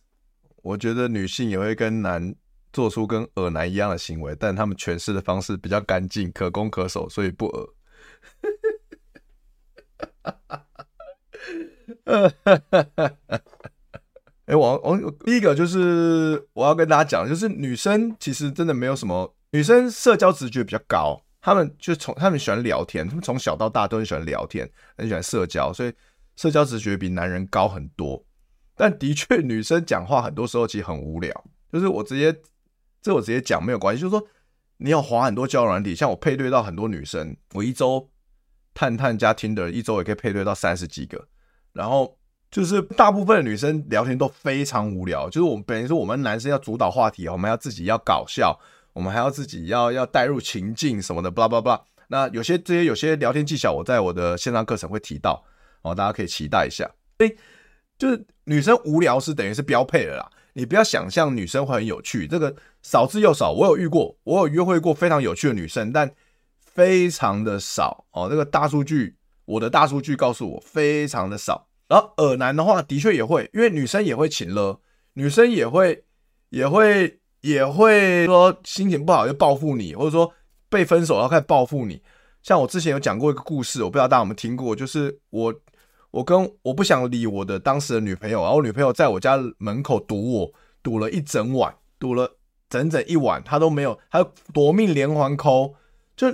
[0.64, 2.36] 我觉得女性也会跟男
[2.76, 7.74] 做出跟恶男一样的行为，但他们诠释的方式比较干净，可攻可守，所以不恶。
[12.04, 12.22] 哎、
[14.48, 25.94] 欸，我我第一个就是我要跟大家讲，就是女生其实真的没有什么，女生社交直觉比较高，她们就从她们喜欢聊天，她们从小到大都很喜欢聊天，很喜欢社交，所以
[26.36, 28.22] 社交直觉比男人高很多。
[28.76, 32.36] 但的确，女生讲话很多时候其实很无聊，就是我直接
[33.06, 34.28] 这我直接讲没有关系，就是说
[34.78, 38.10] 你要滑很多交友软体，像我配对到很多女生，我一周
[38.74, 41.28] 探探加 Tinder，一周也可以配对到三十几个，
[41.74, 42.18] 然后。
[42.52, 48.58] 就是大部分女生聊天都非常无聊，就是我们本来说我们男生要主导话题，我们要自己要搞笑，
[48.94, 51.82] 我们还要自己要要带入情境什么的，巴拉巴拉。
[52.08, 55.44] 那有些这些有些聊天技巧，我在我的线上课程会提到，
[55.82, 56.90] 哦，大家可以期待一下。
[57.18, 57.36] 所以
[57.98, 63.52] 就是女生无聊是等于是标配了啦，你不要想象女生会很有趣，这个少之又少。
[63.52, 66.10] 我有遇过，我有约会过非常有趣的女生，但
[66.60, 68.30] 非常的少哦。
[68.30, 71.68] 这个大数据，我的大数据告诉我非常的少。
[71.90, 74.80] 然后耳男的话，的确也会，因为女生也会情了，
[75.16, 76.06] 女生也会，
[76.50, 80.32] 也会，也会说心情不好就报复你，或者说
[80.70, 82.02] 被分手然后开始报复你。
[82.42, 85.54] 像我之前有讲过一个故事，我不知道大家有没有听过，就是我，
[86.16, 92.38] 我跟我不想理我的当时的女朋友，然后我女朋友在我家门口堵我，堵了一整晚，堵了
[92.70, 95.76] 整整一晚，她都没有，她夺命连环抠
[96.16, 96.34] 就，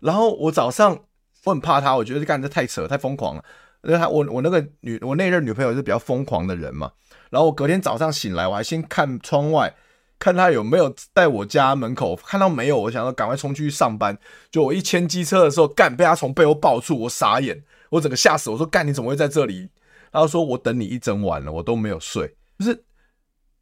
[0.00, 0.98] 然后我早上
[1.44, 3.44] 我很怕她，我觉得干这太扯，太疯狂了。
[3.84, 6.90] 因为他我我那个女我那任女朋友是比较疯狂的人嘛，
[7.30, 9.72] 然后我隔天早上醒来，我还先看窗外，
[10.18, 14.18] 看他有没有在我家门口，看到没有，我想要赶快冲出去上班。
[14.50, 19.68] 就我一牵机车的时候，干被他从背后抱住，我傻眼，我整个吓死，我说干你怎么会在这里？
[20.10, 22.84] 然后说我等你一整晚了，我都没有睡，就是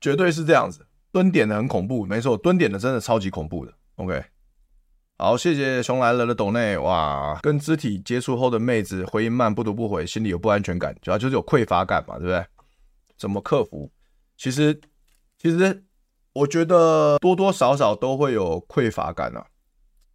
[0.00, 4.24] 绝对是这样子，蹲点的很恐怖，没错，蹲点的真的超级恐怖的，OK。
[5.18, 12.44] 好，谢谢熊来了的抖内哇，跟肢体接触后的妹子回应慢，不读不回，心里有不安全感，主要就是有匮乏感嘛，对不对？
[13.16, 13.90] 怎么克服？
[14.36, 14.78] 其实，
[15.38, 15.84] 其实
[16.34, 19.46] 我觉得多多少少都会有匮乏感啊，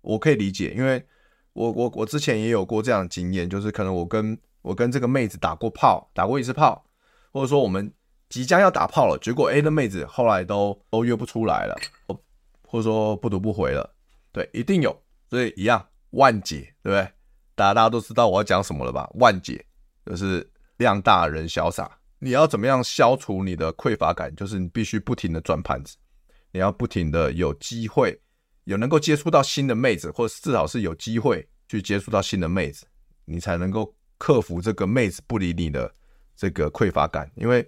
[0.01, 1.03] 我可以理解，因为
[1.53, 6.85] 我我我之前也有过这样的经验，就是可能我跟我跟这个妹子打过炮，打过一次炮，
[7.31, 7.93] 或者说我们
[8.29, 11.75] 即将要打炮了，结果 A 的妹子后来都都约不出来了，
[12.67, 13.95] 或者说不读不回了。
[14.31, 14.97] 对，一定有，
[15.29, 17.11] 所以一样万解，对不对？
[17.53, 19.09] 大家大家都知道我要讲什么了吧？
[19.15, 19.65] 万解
[20.05, 21.99] 就是量大人潇洒。
[22.19, 24.33] 你要怎么样消除你的匮乏感？
[24.35, 25.97] 就是你必须不停的转盘子，
[26.51, 28.21] 你要不停的有机会，
[28.63, 32.85] 有能够接触到新的妹子，或者至少是有机会去接触到新的妹子，
[33.25, 35.93] 你才能够克服这个妹子不理你的
[36.35, 37.29] 这个匮乏感。
[37.35, 37.67] 因为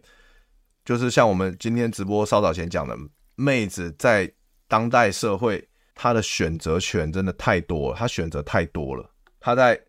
[0.86, 2.97] 就是像我们今天直播稍早前讲的，
[3.36, 4.32] 妹子在
[4.67, 5.67] 当代社会。
[5.95, 9.08] 她的选择权真的太多了，她选择太多了。
[9.39, 9.79] 她在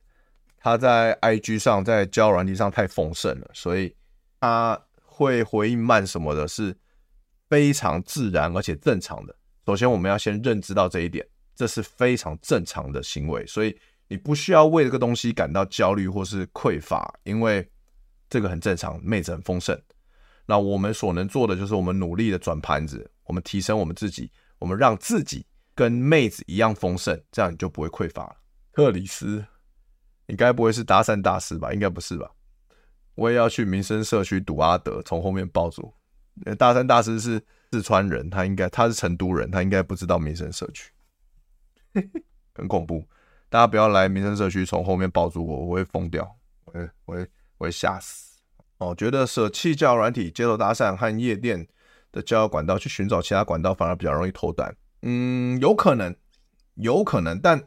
[0.58, 3.96] 她在 IG 上，在交友软体上太丰盛了，所以
[4.38, 6.76] 她会回应慢什么的，是
[7.48, 9.34] 非常自然而且正常的。
[9.66, 13.76] 首先，我们要先认知到这一点，这是非常正常的行为，所以
[14.08, 17.66] 你不需要为这个东西感到焦虑或是匮乏，因为
[18.28, 19.78] 这个很正常，妹子很丰盛。
[20.46, 25.46] 那我们所能做的就是，我们努力的转盘子，我们提升我们自己，我们让自己。
[25.76, 28.36] 跟妹子一样丰盛，这样你就不会匮乏了。
[28.70, 29.44] 克里斯，
[30.28, 31.74] 你该不会是搭讪大师吧？
[31.74, 32.30] 应该不是吧？
[33.16, 35.92] 我也要去民生社区堵阿德，从后面抱住。
[36.56, 37.42] 搭讪大师是
[37.74, 40.92] 四川人，他应该他是成都人，他应该不知道民生社区。
[42.54, 43.04] 很恐怖。
[43.48, 47.20] 大家不要来民生社区从后面抱住我，我会疯掉，我会我会
[47.58, 48.38] 我会吓死。
[48.78, 51.66] 哦，觉得舍弃交友软体、街头搭讪和夜店
[52.12, 54.76] 的交友管道，去寻找其他管道，反而比较容易脱单。
[55.02, 56.14] 嗯，有可能，
[56.74, 57.66] 有可能，但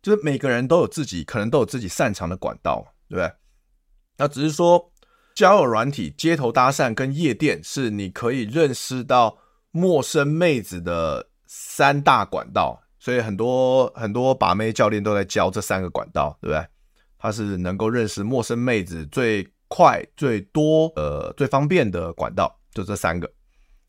[0.00, 3.32] 就是每个人都有自己，可能都有自己擅长的管道，对不对？
[4.18, 4.92] 那只是说。
[5.34, 9.38] 交友软体、街头搭讪跟夜店是你可以认识到
[9.70, 16.66] 陌生妹子的三大管道，所以很多很多把妹教练都在教这三个管道，对不对？
[17.18, 23.30] 它是能够认识陌生妹子最快、最多、呃最方便的管道，就这三个。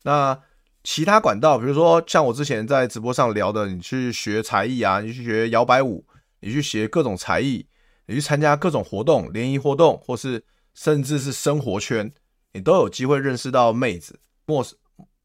[0.02, 0.38] 那
[0.82, 6.04] 其他管道，比如说像我之前在直播上聊的，你去学才艺啊，你去学摇摆舞，
[6.40, 7.66] 你去学各种才艺，
[8.06, 10.44] 你去参加各种活动、联谊活动，或是。
[10.72, 12.10] 甚至是生活圈，
[12.52, 14.20] 你都有机会认识到妹子。
[14.46, 14.78] 陌生，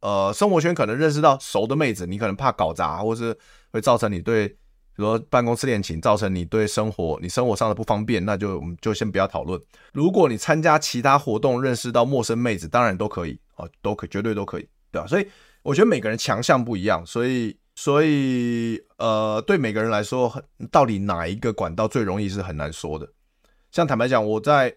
[0.06, 3.36] 呃，生活圈可能认识到熟的妹子，你可能怕搞砸，或是
[3.72, 4.58] 会造成你对，比
[4.98, 9.60] 如说办公室恋情，造成你对生活你生活上的不方便，那就我们就先不要讨论。
[9.94, 15.08] 如果你参加其他活动认识到陌生妹子，当然都可以哦，都可绝对都可以，对吧？
[15.08, 15.28] 所以
[15.64, 20.32] 我觉得每个人强项不一样，所以所以呃，对每个人来说，
[20.72, 23.12] 到底哪一个管道最容易是很难说的。
[23.72, 24.76] 像坦白讲，我在。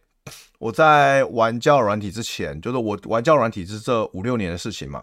[0.58, 5.02] 我在玩交友软体之前，就是我玩交友软体是这五六年的事情嘛。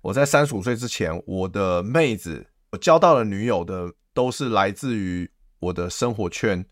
[0.00, 6.64] 我在三十五岁之前，我的妹子，我交到的女友的都是来自于我的生活圈，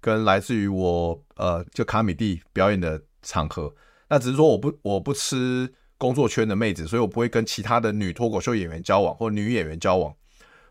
[0.00, 3.74] 跟来自于我呃就卡米蒂表演的场合。
[4.08, 10.14] 那只是说我不我不吃工作圈的妹子，所以我不会跟其他的女脱口秀演员交往或女演员交往。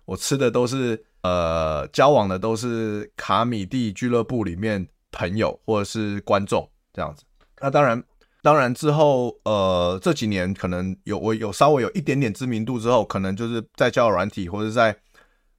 [0.05, 4.88] 我吃的都是呃交往的都是卡米蒂俱乐部里面。
[5.12, 7.23] 朋友或者是观众这样子，
[7.59, 8.01] 那当然，
[8.41, 14.95] 当然之后，呃，这几年可能有我有稍微有一点点知名度之后，可能就是在交友软体或者在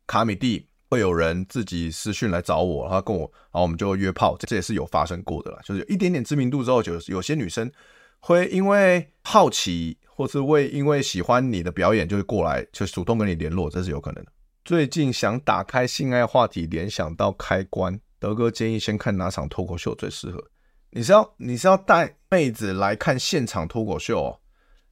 [0.06, 5.58] 卡米蒂会有人自己私讯来找我，然后跟我，然后我们就约炮，这也是有发生过的啦。
[5.62, 7.70] 就是有一点点知名度之后，就有些女生
[8.18, 14.32] 会因为好奇，或是会因为喜欢你的表演，就会过来就主动跟你联络，这是有可能的。
[14.64, 18.00] 最近想打开性爱话题，联想到开关。
[18.18, 20.42] 德哥建议先看哪场脱口秀最适合？
[20.90, 24.38] 你是要你是要带妹子来看现场脱口秀哦？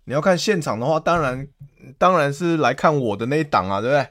[0.05, 1.47] 你要看现场的话，当然
[1.97, 4.09] 当然是来看我的那一档啊，对不对？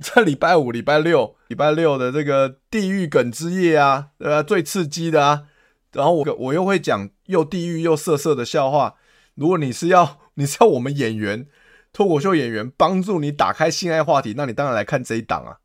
[0.02, 4.42] 这礼拜五、礼拜六、礼拜六的这个地狱梗之夜啊，对吧？
[4.42, 5.44] 最刺激的啊！
[5.92, 8.94] 然后我我又会讲又地狱又色色的笑话。
[9.34, 11.46] 如果你是要 你是要我们演员
[11.92, 15.58] 脱口秀演员帮助你打开性爱话题，那你当然来看这一档啊，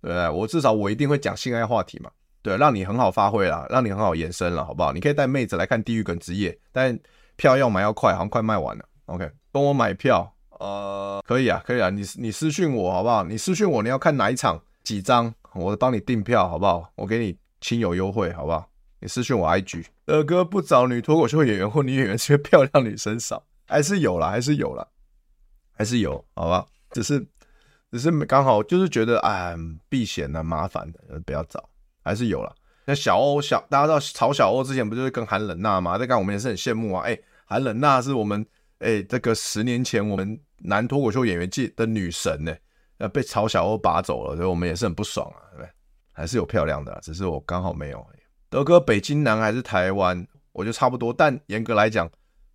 [0.00, 0.28] 对不对？
[0.30, 2.10] 我至少我一定会讲性爱话题嘛。
[2.46, 4.92] 对，让你很好发挥啦，让你很好延伸了，好不好？
[4.92, 6.96] 你可以带妹子来看《地狱梗之夜》，但
[7.34, 8.84] 票要买要快，好像快卖完了。
[9.06, 13.24] OK，帮我买票，呃，可以啊，可以啊，你你私讯我好不好？
[13.24, 16.88] 你私讯我，你要看哪一场几张，我帮你订票好不好？
[16.94, 18.68] 我给你亲友优惠好不好？
[19.00, 19.86] 你私讯我 IG。
[20.06, 24.86] 二哥不找女脱口秀演员或女演员，是因为漂亮女生少，还是有啦，还是有啦，
[25.72, 26.64] 还是有，好吧？
[26.92, 27.26] 只是
[27.90, 29.56] 只是刚好就是觉得哎，
[29.88, 31.68] 避嫌的麻烦的，不要找。
[32.06, 35.98] 还是有了，那小欧小大家知道曹小欧之前不就是跟韩冷娜吗？
[35.98, 37.02] 这个我们也是很羡慕啊。
[37.02, 38.46] 哎，韩冷娜是我们
[38.78, 42.54] 哎这个十年前我们男脱口秀演员界的女神呢，
[42.98, 45.68] 呃被曹小欧拔走了，所以我们也是很不爽啊，对不对？
[46.12, 48.06] 还是有漂亮的，只是我刚好没有。
[48.48, 50.24] 德哥，北京男还是台湾？
[50.52, 52.08] 我觉得差不多，但严格来讲，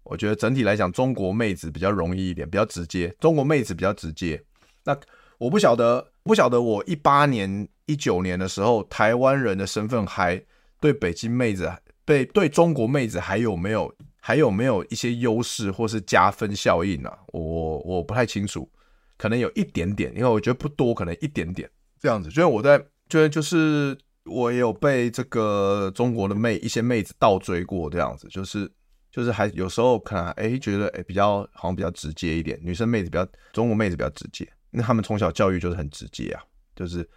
[0.03, 3.13] 我觉得整体来讲，中国妹子比较容易一点，比较直接。
[3.19, 4.41] 中国妹子比较直接。
[4.85, 4.97] 那
[5.37, 7.67] 我不晓得，不晓得我一八年。
[7.85, 10.41] 一九年的时候，台湾人的身份还
[10.79, 11.71] 对北京妹子，
[12.05, 17.11] 被对中国妹子还有没有还有没有一些优势或是加分效应呢？
[17.27, 18.69] 我我不太清楚，
[19.17, 22.29] 可能有一点点，因为我觉得不多，可能一点点这样子。
[22.29, 22.77] 就是我在，
[23.09, 28.71] 就是就是我也有被这个中国的妹一些妹子倒追过，这样子，就是
[29.11, 36.43] 就是还有时候可能哎觉得哎比较好像比较直接一点，女生妹子比较中国妹子比较直接，那他们从小教育就是很直接啊，
[36.75, 37.07] 就是。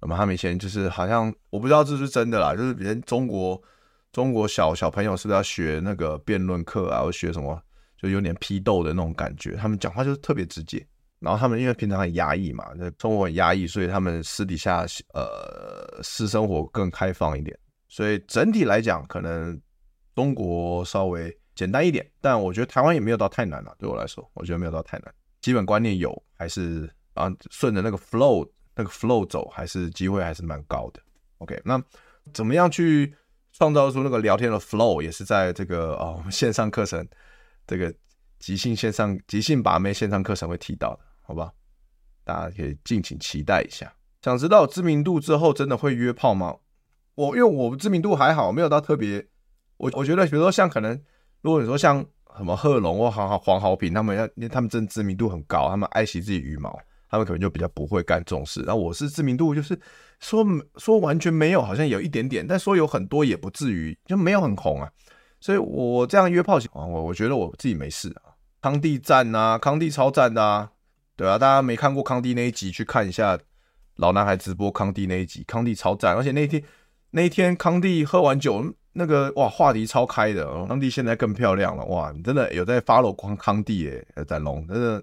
[0.00, 3.60] 那么他们以前就是好像我不知道这是真的啦，就是连中国
[4.12, 7.60] 中国小小朋友是不是要学那个辩论课啊，或学什么，
[8.00, 9.56] 就有点批斗的那种感觉。
[9.56, 10.86] 他们讲话就是特别直接，
[11.18, 12.64] 然后他们因为平常很压抑嘛，
[13.00, 17.58] 生活很压抑，所以他们私底下呃私生活更开放一点。
[17.88, 19.60] 所以整体来讲，可能
[20.14, 23.74] 中国稍微简单一点，但我觉得台湾也没有到太难了。
[23.78, 28.48] 对我来说，我觉得没有到太难，基本观念有，还是啊顺着那个 flow。
[28.78, 31.00] 那个 flow 走还是机会还是蛮高的
[31.38, 31.60] ，OK？
[31.64, 31.82] 那
[32.32, 33.12] 怎么样去
[33.52, 37.06] 创造出那个聊天的 flow，也是在这个啊、哦、我们线上课程
[37.66, 37.92] 这个
[38.38, 41.52] 即兴线上即兴把妹线上课程会提到的，好吧？
[42.22, 43.92] 大家可以敬请期待一下。
[44.22, 46.56] 想知道知名度之后真的会约炮吗？
[47.16, 49.26] 我因为我知名度还好，没有到特别。
[49.76, 51.00] 我我觉得，比如说像可能，
[51.40, 52.04] 如果你说像
[52.36, 58.60] 什么贺龙或黄豪黄豪平他们要，因为他们真知名度很高，他们爱惜自己羽毛，他们可能就比较不会干这种事。
[58.62, 59.78] 然后我是知名度就是
[60.20, 60.44] 说
[60.76, 64.90] 说完全没有，好像有一点点，但说有很多也不至于就没有很红啊。
[65.40, 68.34] 所以我这样约炮啊，我我觉得我自己没事啊。
[68.60, 70.70] 康帝赞啊，康帝超赞啊，
[71.16, 73.38] 对啊，大家没看过康帝那一集，去看一下
[73.96, 76.62] 老男孩直播康帝那一集，康帝超赞，而且那一天
[77.10, 85.00] 那一天康帝喝完酒，那个哇话题超开的，康帝现在更漂亮了，哇，你真的有在 follow 康康帝诶，展龙真的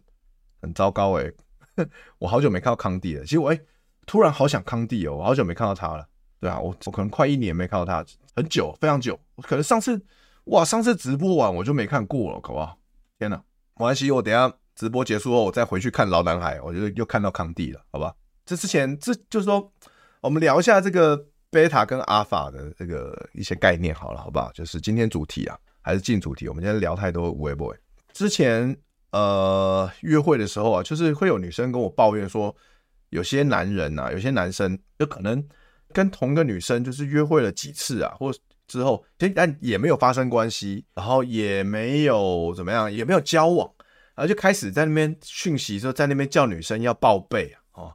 [0.62, 1.34] 很糟糕诶。
[2.20, 3.60] 我好久没看到康帝了，其实我哎、
[4.06, 6.08] 突然好想康帝哦，我好久没看到他了，
[6.40, 8.06] 对啊，我我可能快一年没看到他，
[8.36, 10.00] 很久非常久，可能上次
[10.46, 12.78] 哇上次直播完我就没看过了，好不好？
[13.20, 13.38] 天呐，
[13.76, 18.14] 没关系，我等下直播结束后，我再回去看老男孩，我就又看到康帝了，好吧？
[18.46, 19.72] 这之前这就是说，
[20.22, 24.52] 我们聊一下这个贝塔跟阿法的这个一些概念，好了，好不好？
[24.52, 26.48] 就是今天主题啊，还是进主题？
[26.48, 27.76] 我们今天聊太多微博。
[28.14, 28.76] 之前
[29.16, 32.56] 呃约会的时候啊，就是会有女生跟我抱怨说，
[33.10, 35.44] 有些男人啊，有些男生就可能
[35.94, 38.34] 跟同一个女生就是约会了几次啊，或。
[38.68, 39.06] 之后，
[39.36, 43.72] 但也没有发生关系，然后也没有怎么样，也没有交往，
[44.16, 47.94] 然后就开始在那边讯息说，在那边叫女生要报备啊，哦，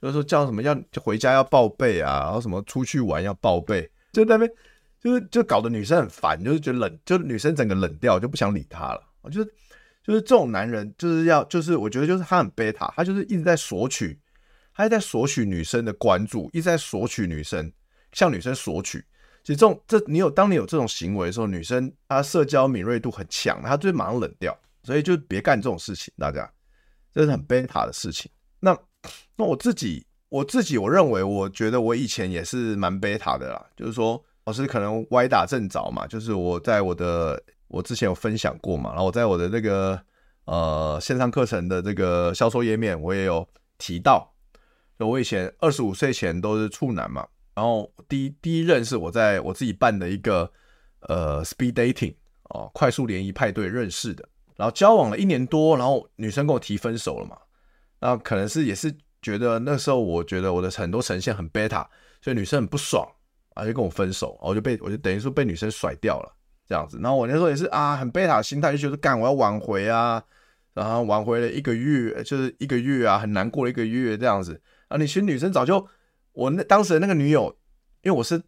[0.00, 4.52] 就是说叫什么要回家要报备啊，然后什么出去玩要报备，就在那边
[5.00, 9.02] 就是就搞得女生很烦，就是觉得冷，就女生整个冷掉，就不想理他了。
[9.22, 9.50] 我觉得
[10.02, 14.18] 就是这种男人就是要就是我觉得就是他很贝塔，他就是一直在索取，
[14.74, 17.72] 他一直在索取女生的关注，一直在索取女生，
[18.12, 19.04] 向女生索取。
[19.44, 26.48] 其实这种，这你有，当你有这种行为的时候，女生她社交敏锐度很强，她就会马上冷掉，所以就别干这种事情，大家，
[27.12, 28.30] 这是很贝塔的事情。
[28.60, 28.78] 那
[29.36, 37.42] 那我自己，我自己，我认为，我觉得我以前也是蛮贝塔的啦，就是说，老师可能歪打正着嘛，就是我在我的，
[37.72, 40.00] 我之前有分享过嘛，然后我在我的那个
[40.44, 43.48] 呃线上课程的这个销售页面，我也有
[43.78, 44.32] 提到，
[44.98, 47.26] 就我以前二十五岁前都是处男嘛。
[47.54, 50.50] 然后第一第一任是我在我自己办的一个
[51.00, 52.14] 呃 speed dating
[52.44, 57.36] 哦，快速联谊派对认识的，然后交往了一年多，然后女生跟我提分手了嘛，
[58.00, 61.86] 那可能是也是觉得那时候我觉得我的很多呈现很 beta，
[62.20, 63.06] 所以女生很不爽
[63.54, 66.34] 啊，就跟我分手，我就被我就等于说被女生甩掉了
[66.72, 70.22] 这样子，然后我那时候也是啊很贝塔心态，就觉得干我要挽回啊，
[70.72, 74.58] 然后挽回了一个月，就是一个月啊，很难过了一个月这样子
[74.88, 75.86] 啊，你其实女生早就。
[76.34, 77.54] 我那当时的那个女友，
[78.00, 78.42] 因为我是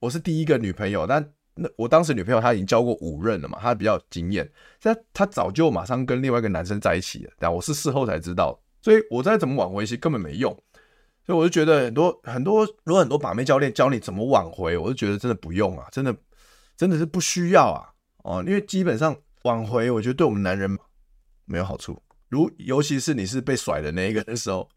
[0.00, 1.24] 我是第一个女朋友，但
[1.54, 4.50] 那我当时女朋友她已经交过五任了嘛，她比较有经验，
[4.82, 10.52] 她她早就马上跟另外一个男生在一起了，但我是事后才知道，所以我再怎么挽回其实根本没用，
[11.24, 16.12] 所以我就觉得很多很多如果很多把妹教练教你怎么挽回，我就觉得真的不用啊，真的
[16.78, 17.90] 真的是不需要啊，
[18.22, 20.78] 哦，因为基本上挽回我觉得对我们男人
[21.44, 24.68] 没有好处，如尤其是你是被甩的那一个的时候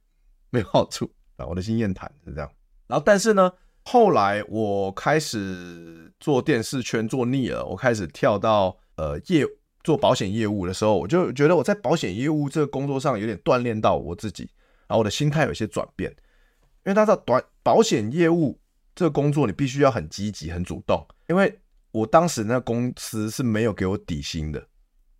[0.50, 1.06] 没有好处。
[1.38, 1.46] 啊。
[1.46, 2.52] 我的经验谈是这样，
[2.88, 3.52] 然后但是呢，
[3.84, 9.46] 后来我开始做电视圈做腻了，我开始跳到呃业
[9.84, 14.50] 做保险业务的时候，我就觉得我在保险业务这个工作上有点锻炼到我自己，
[14.88, 18.60] 然后我的心态有些转变，因为大家知道短保险业务
[18.96, 21.61] 这个工作你必须要很积极很主动，因为
[21.92, 24.68] 我当时那公司是没有给我底薪的，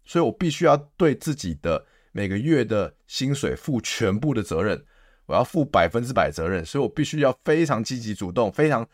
[0.06, 4.86] 所以我必须要对自己的每个月的薪水负全部的责任。
[5.28, 8.86] 我要负百分之百责任，所以我必须要非常积极主动，非常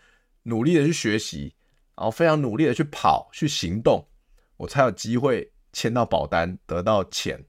[0.43, 1.55] 努力的去学习，
[1.95, 4.05] 然后非常努力的去跑、去行动，
[4.57, 7.43] 我才有机会签到保单，得到钱。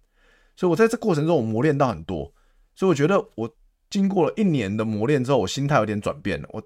[0.56, 2.32] 所以我在这过程中，我磨练到很多。
[2.74, 3.56] 所以我觉得，我
[3.90, 6.48] 经过了一年的磨练之后，我心态有点转变了。
[6.52, 6.62] 我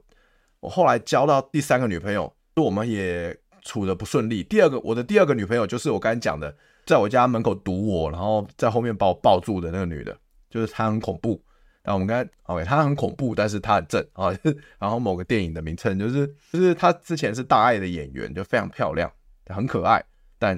[0.60, 4.42] 我后来交到第三个女朋友，就我们也处的不顺利。
[4.44, 6.54] 第二个，我的第二个女朋友就是我刚才讲的，
[6.84, 10.16] 在我家门口堵我，然后在后面把我抱住的那个女的，
[10.50, 11.42] 就是她很恐怖。
[11.84, 14.30] 那我们刚才，OK，他很恐怖，但是她很正啊。
[14.78, 19.10] 然后某个电影的名称就是，就是她之前是大爱的演员，就非常漂亮，
[19.46, 20.00] 很可爱，
[20.38, 20.56] 但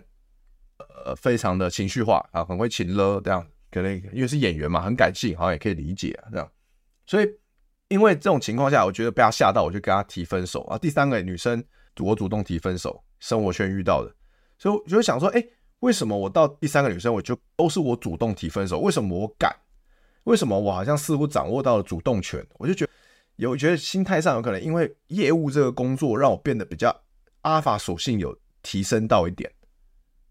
[1.04, 3.46] 呃非常的情绪化啊，很会情勒这样。
[3.70, 6.48] 可能因为是演员嘛，很感性，好像也可以理解啊这样。
[7.06, 7.28] 所以
[7.88, 10.76] 因为这种情况下，我觉得被他吓到，我就跟他提分手啊。
[10.76, 11.64] 第三个女生，
[12.00, 14.14] 我主动提分手，生活圈遇到的，
[14.58, 15.44] 所以我就想说，哎，
[15.80, 18.80] 为什么我到第三个女生，我就都是我主动提分手？
[18.80, 19.54] 为什么我敢？
[20.24, 22.44] 为什么我好像似乎掌握到了主动权？
[22.58, 22.90] 我就觉得
[23.36, 26.98] 有觉得心态上有可能，因为业务这个工作让我变得比较
[27.42, 29.52] 阿法属性有提升到一点。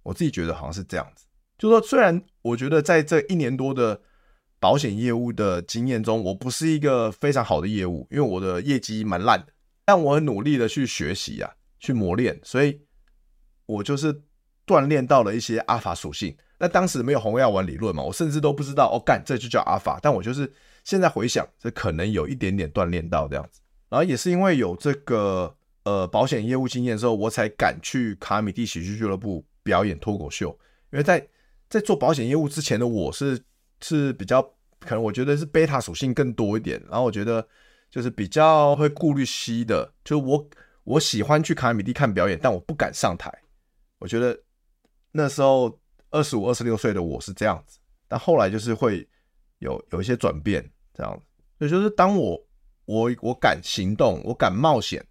[0.02, 1.26] 我自己觉得好像是这样子，
[1.58, 4.02] 就说虽然我觉得在这一年多的
[4.60, 9.53] 保险业务的经验中，我不是一个非常好的业务，因为我的业绩蛮烂的。
[9.86, 12.82] 但我很努力的去学习啊，去磨练，所以
[13.66, 14.24] 我就是
[14.66, 16.36] 锻炼到了一些阿法属性。
[16.60, 20.00] 那当时没有红药丸理论嘛，我甚至都不知道哦，干这就叫阿法。
[20.02, 20.50] 但我就是
[20.86, 23.60] 现在回想，这可能有一点点锻炼到这样子。
[23.90, 25.54] 然后也是因为有这个
[25.84, 30.58] 呃保险业务经验之后，我才敢去卡米蒂喜剧俱乐部表演脱口秀。
[30.92, 31.28] 因为在
[31.70, 33.38] 在做保险业务之前的我是
[33.82, 34.42] 是比较
[34.80, 36.82] 可能我觉得是贝塔属性更多一点。
[36.90, 37.46] 然后我觉得
[37.94, 40.50] 就是比较会顾虑 C 的，就是我
[40.84, 43.32] 我喜欢去卡米蒂看表演，但我不敢上台。
[44.00, 44.42] 我觉得
[45.12, 45.80] 那时候。
[46.16, 49.10] 二十五、二十六岁的我是这样子，但后来就是会
[49.58, 50.64] 有有一些转变，
[50.94, 51.26] 这样子。
[51.58, 52.40] 也就是当我
[52.86, 55.04] 我我敢行动，我敢冒险，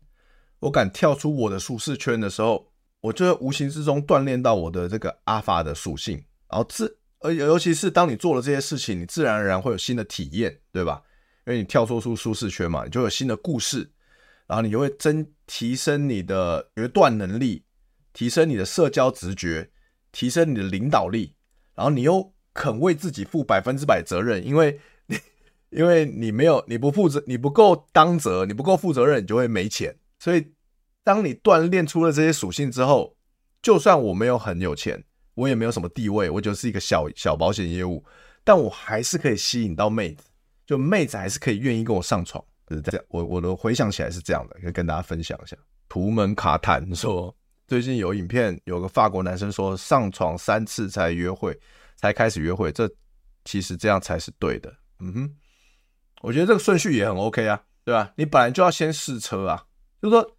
[0.61, 6.25] 我敢跳出我的舒适圈的时候，我就会无形之中锻炼到我的这个阿法的属性。
[6.49, 11.03] 然后自而尤其是当你做了这些事情，你自然而然会有新的体验，对吧？
[11.47, 13.91] 因为你跳脱出舒适圈嘛，你就有新的故事，
[14.47, 17.65] 然后你就会增提升你的决断能力，
[18.13, 19.71] 提升你的社交直觉。
[20.15, 21.35] 提升你的领导力，
[21.75, 25.17] 然后你又肯为自己负百分之百责任，因为你
[25.73, 29.97] 因为你没有你不负责，你不够当责，你不够负责任，你就会没钱。
[30.19, 30.53] 所以，
[31.03, 33.17] 当你锻炼出了这些属性之后，
[33.63, 38.05] 就算我没有很有钱，我也没有什么地位，我就是一个小小保险业务，
[38.45, 40.25] 但我还是可以吸引到妹子，
[40.73, 43.05] 就妹子还是可以愿意跟我上床，是这样。
[43.11, 45.55] 我我都回想起来是这样的，可以跟大家分享一下。
[45.87, 47.35] 图门卡坦说。
[47.69, 51.59] 最近有影片，有个法国男生说上床三次才约会，
[51.97, 52.91] 才开始约会，这
[53.45, 54.75] 其实这样才是对的。
[55.01, 55.37] 嗯哼，
[56.23, 58.13] 我觉得这个顺序也很 OK 啊，对吧？
[58.17, 59.65] 你本来就要先试车啊，
[60.01, 60.37] 就是说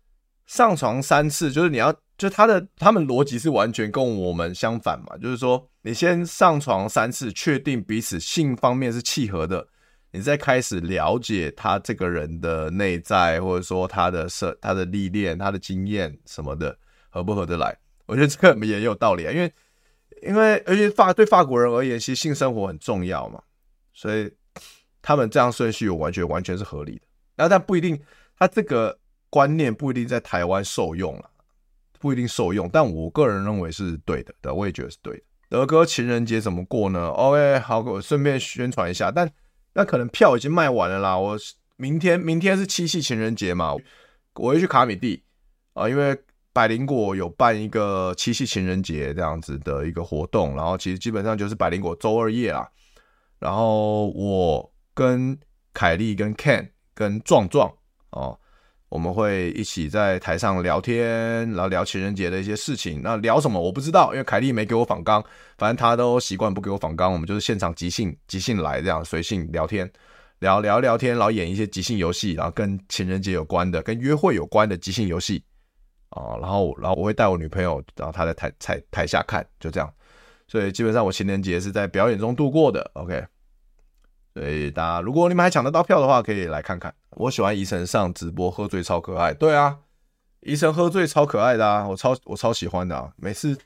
[0.48, 9.68] 上床三次，就是你要，就他的他们逻辑是完全跟我们相反嘛，就是说你先上床三次，确定彼此性方面是契合的，
[10.14, 16.78] 你再开始了解他这个人的内在，或者说他的社、他的历练、他的经验什么的。
[17.16, 17.78] 合不合得来？
[18.08, 19.54] 我觉得这个也有道理啊，因为
[20.24, 23.40] 因为而且法对法国人而言，其实性生活很重要嘛，
[23.94, 24.34] 所以
[25.00, 27.02] 他们这样顺序我完全完全是合理的。
[27.36, 28.02] 然后但不一定，
[28.36, 28.98] 他这个
[29.30, 31.30] 观念不一定在台湾受用了，
[32.00, 32.68] 不一定受用。
[32.68, 35.24] 但我个人认为是对的，对，我也觉得是对的。
[35.50, 39.12] 德哥情人节怎么过呢？OK，好，我顺便宣传一下。
[39.12, 39.32] 但
[39.74, 41.18] 那可能票已经卖完了啦。
[41.18, 41.38] 我
[41.78, 43.74] 明天明天是七夕情人节嘛，
[44.36, 45.24] 我会去卡米蒂
[45.74, 46.18] 啊，因为。
[46.56, 52.70] 百灵果有办一个七夕情人节这样子的一个活动，然后其实基本上就是百灵果周二夜啦。
[53.40, 55.36] 然后我跟
[55.74, 57.74] 凯莉、跟 Ken、跟壮壮
[58.12, 58.40] 哦，
[58.94, 63.02] 我们会一起在台上聊天，然后聊情人节的一些事情。
[63.02, 65.20] 那聊什么我不知道，因为凯莉没给我访纲，
[65.58, 69.92] 反正他都习惯不给我访纲，我们就是现场即兴即兴来这样随性聊天，
[70.42, 75.44] 聊聊聊天，然后演一些即兴游戏，然后跟情人节有关的、跟约会有关的即兴游戏。
[76.10, 79.92] 啊，然后，然后我会带我女朋友，然后她在台台台下看，就这样。
[80.48, 82.92] 所以基本上我情人节是在表演中度过的。
[82.94, 83.26] OK，
[84.34, 86.94] 所以大家如果你们还抢得到票的话，可以来看看。
[87.12, 89.78] 我喜欢怡晨上直播喝醉超可爱，对啊，
[90.42, 93.58] 怡晨喝醉超可爱的啊，我超我超喜欢的啊，每次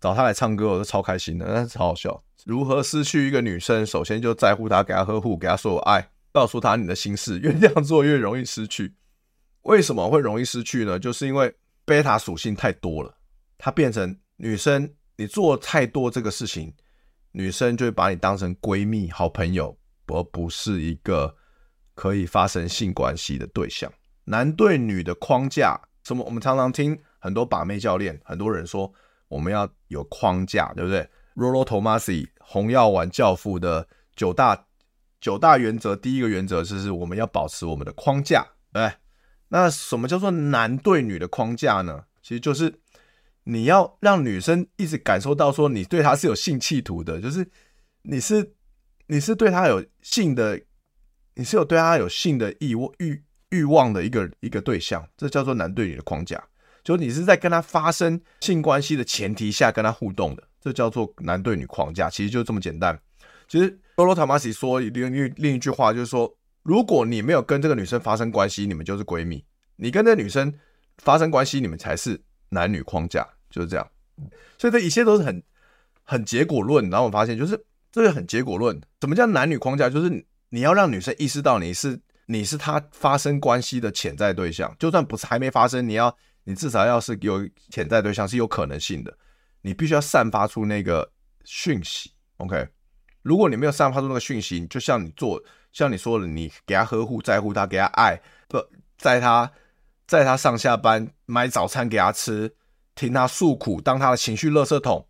[0.00, 2.22] 找他来唱歌我都超开心的，但是超好笑。
[2.44, 3.84] 如何失去一个女生？
[3.84, 7.38] 首先就在乎她，给她呵护，给她所有爱，告诉她你的心事。
[7.38, 8.94] 越这样做越容易失去。
[9.62, 10.98] 为什么会容易失去呢？
[10.98, 11.54] 就是因为。
[11.86, 13.12] 贝塔属性太多了，
[13.58, 16.72] 它变成女生，你做太多这个事情，
[17.32, 19.76] 女生就会把你当成闺蜜、好朋友，
[20.12, 21.34] 而不是一个
[21.94, 23.92] 可以发生性关系的对象。
[24.24, 26.24] 男对女的框架，什么？
[26.24, 28.92] 我们常常听很多把妹教练，很多人说
[29.28, 34.66] 我们要有框架，对不对？Rollo Tomasi，红药丸教父的九大
[35.20, 38.42] 九大原则，第一个原则就是我们要保持我们的框架，
[38.72, 38.92] 对不对？
[39.48, 42.04] 那什么叫做男对女的框架呢？
[42.22, 42.80] 其实就是
[43.44, 47.50] 你要让女生一直感受到说你对她是有性企图的，就是
[48.02, 48.54] 你是
[49.10, 50.60] 你是对他有性的，
[51.34, 56.42] 你是有对他有性的欲欲欲望的一个一个对象，这叫做男对女的框架。
[56.84, 62.08] 就你是在跟他发生性关系的前提下跟他互动的，这叫做男对女框架。
[62.08, 62.96] 其实就这么简单。
[63.48, 66.36] 其实罗罗塔马西说另另另一句话就是说。
[66.62, 69.42] 如果你没有跟这个女生发生关系，你们就是闺蜜；
[69.76, 70.52] 你跟这女生
[70.98, 73.90] 发生关系，你们才是男女框架，就是这样。
[74.58, 75.42] 所以这一切都是很
[76.02, 76.90] 很结果论。
[76.90, 77.58] 然后我发现，就是
[77.92, 78.80] 这个很结果论。
[79.00, 79.88] 什么叫男女框架？
[79.90, 89.16] 就是你要让女生意识到你是你是她发生关系的潜在对象，就算不是还没发生，你要你至少要是有潜在对象是有可能性的，
[89.62, 91.10] 你必须要散发出那个
[91.44, 92.12] 讯息。
[92.38, 92.68] OK，
[93.22, 98.58] 如果你没有散发出那个讯息，就像你做，像你说的，你给她呵护、在乎她，给她爱，不
[98.96, 99.50] 在她，
[100.06, 102.54] 在她上下班买早餐给她吃，
[102.94, 105.06] 听她诉苦，当她的情绪垃圾桶。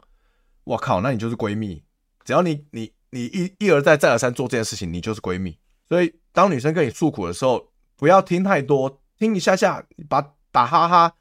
[0.65, 1.83] 我靠，那你就是闺蜜。
[2.25, 5.59] 只要你你你一一而再再而三做这件事情，你就是闺蜜。
[5.89, 11.15] 所以当女生跟你诉苦的时候，不要听太多，听一下下，把打哈哈，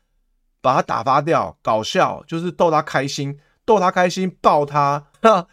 [0.61, 5.07] 把她打发掉，搞笑就是逗她开心，逗她开心，抱她，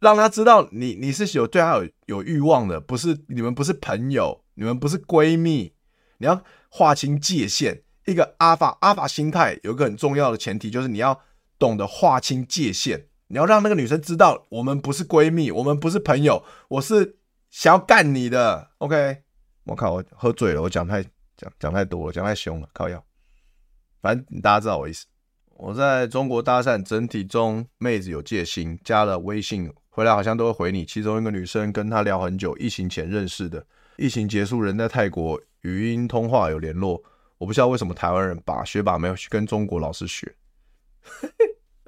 [0.00, 5.74] 让她知道你你是有对她有有欲望的，不是你们不是朋友，你们不是闺蜜，
[6.18, 7.82] 你要划清界限。
[8.06, 11.20] 一个阿法阿法心态有一个很重要的前提，就是你要
[11.58, 13.08] 懂得划清界限。
[13.28, 17.18] 你要让那个女生知道，我们不是闺蜜，我们不是朋友，我是
[17.50, 18.70] 想要干你的。
[18.78, 19.22] OK，
[19.64, 21.02] 我靠，我喝醉了，我讲太
[21.36, 23.04] 讲讲太多了，讲太凶了，靠药。
[24.00, 25.06] 反正大家知道我意思。
[25.58, 30.84] 我在中国搭讪，整体中妹子有戒心，加了微信回来好像都会回你。
[30.84, 33.66] 其中一个女生跟她聊很久，疫情前认识的，
[33.96, 37.02] 疫情结束人在泰国，语音通话有联络。
[37.38, 40.36] 我不知道为什么台湾人把学把没有去跟中国老师学。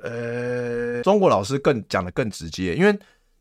[0.02, 2.96] 呃，中国老师更讲得更直接，因为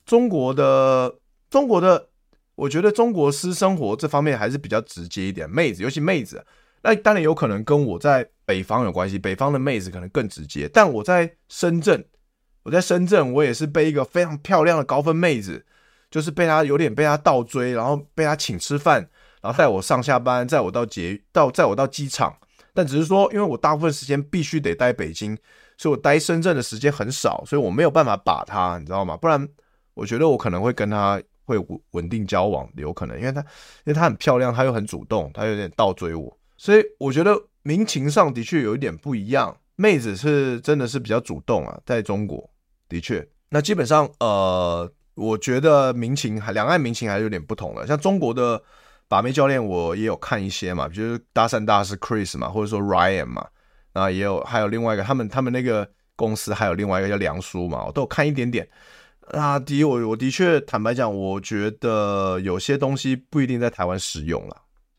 [0.06, 1.16] 中国的
[1.50, 2.10] 中国的，
[2.56, 5.48] 我觉得中国私生活这方面还是比较直接一点。
[5.50, 6.44] 妹子，尤其妹子，
[6.82, 10.68] 那当然有可能跟我在北方有关系，北方的妹子可能更直接。
[10.74, 12.04] 但我在深圳，
[12.64, 15.64] 我在深圳，我也是被一个非常漂亮的高分妹子，
[16.10, 19.08] 就是被她有点被她倒追，然后被她请吃饭，
[19.42, 22.36] 然后带我上下班，载我到捷到载我到机场。
[22.74, 25.38] 但只是说，因为我大部分时间必须得待北京。
[25.78, 29.16] 所以我待深圳的时间很少，所以我没有办法把她，你知道吗？
[29.16, 29.48] 不然
[29.94, 33.46] 我觉得我可能会跟她会稳稳定交往，有可能，因为她因
[33.86, 39.56] 为她很漂亮，她又很主动，她有点倒追我，所以我觉得民情上的确有一点不一样。
[39.80, 42.50] 妹子是真的是比较主动啊，在中国
[42.90, 47.86] 的确，那基本上呃，我觉得民情还两岸民情还是有点不同的。
[47.86, 48.60] 像中国的
[49.08, 53.48] 把妹教练，我也有看一些嘛，比如搭讪大师 Chris 嘛，或者说 Ryan 嘛。
[53.98, 58.68] 啊，也有，还有另外一个，他们他们那个公司还有另外一个叫梁叔嘛，我都有看一点点。
[59.32, 64.62] 啊，第一，我我的确坦白讲，我觉得有些东西不一定在台湾使用了。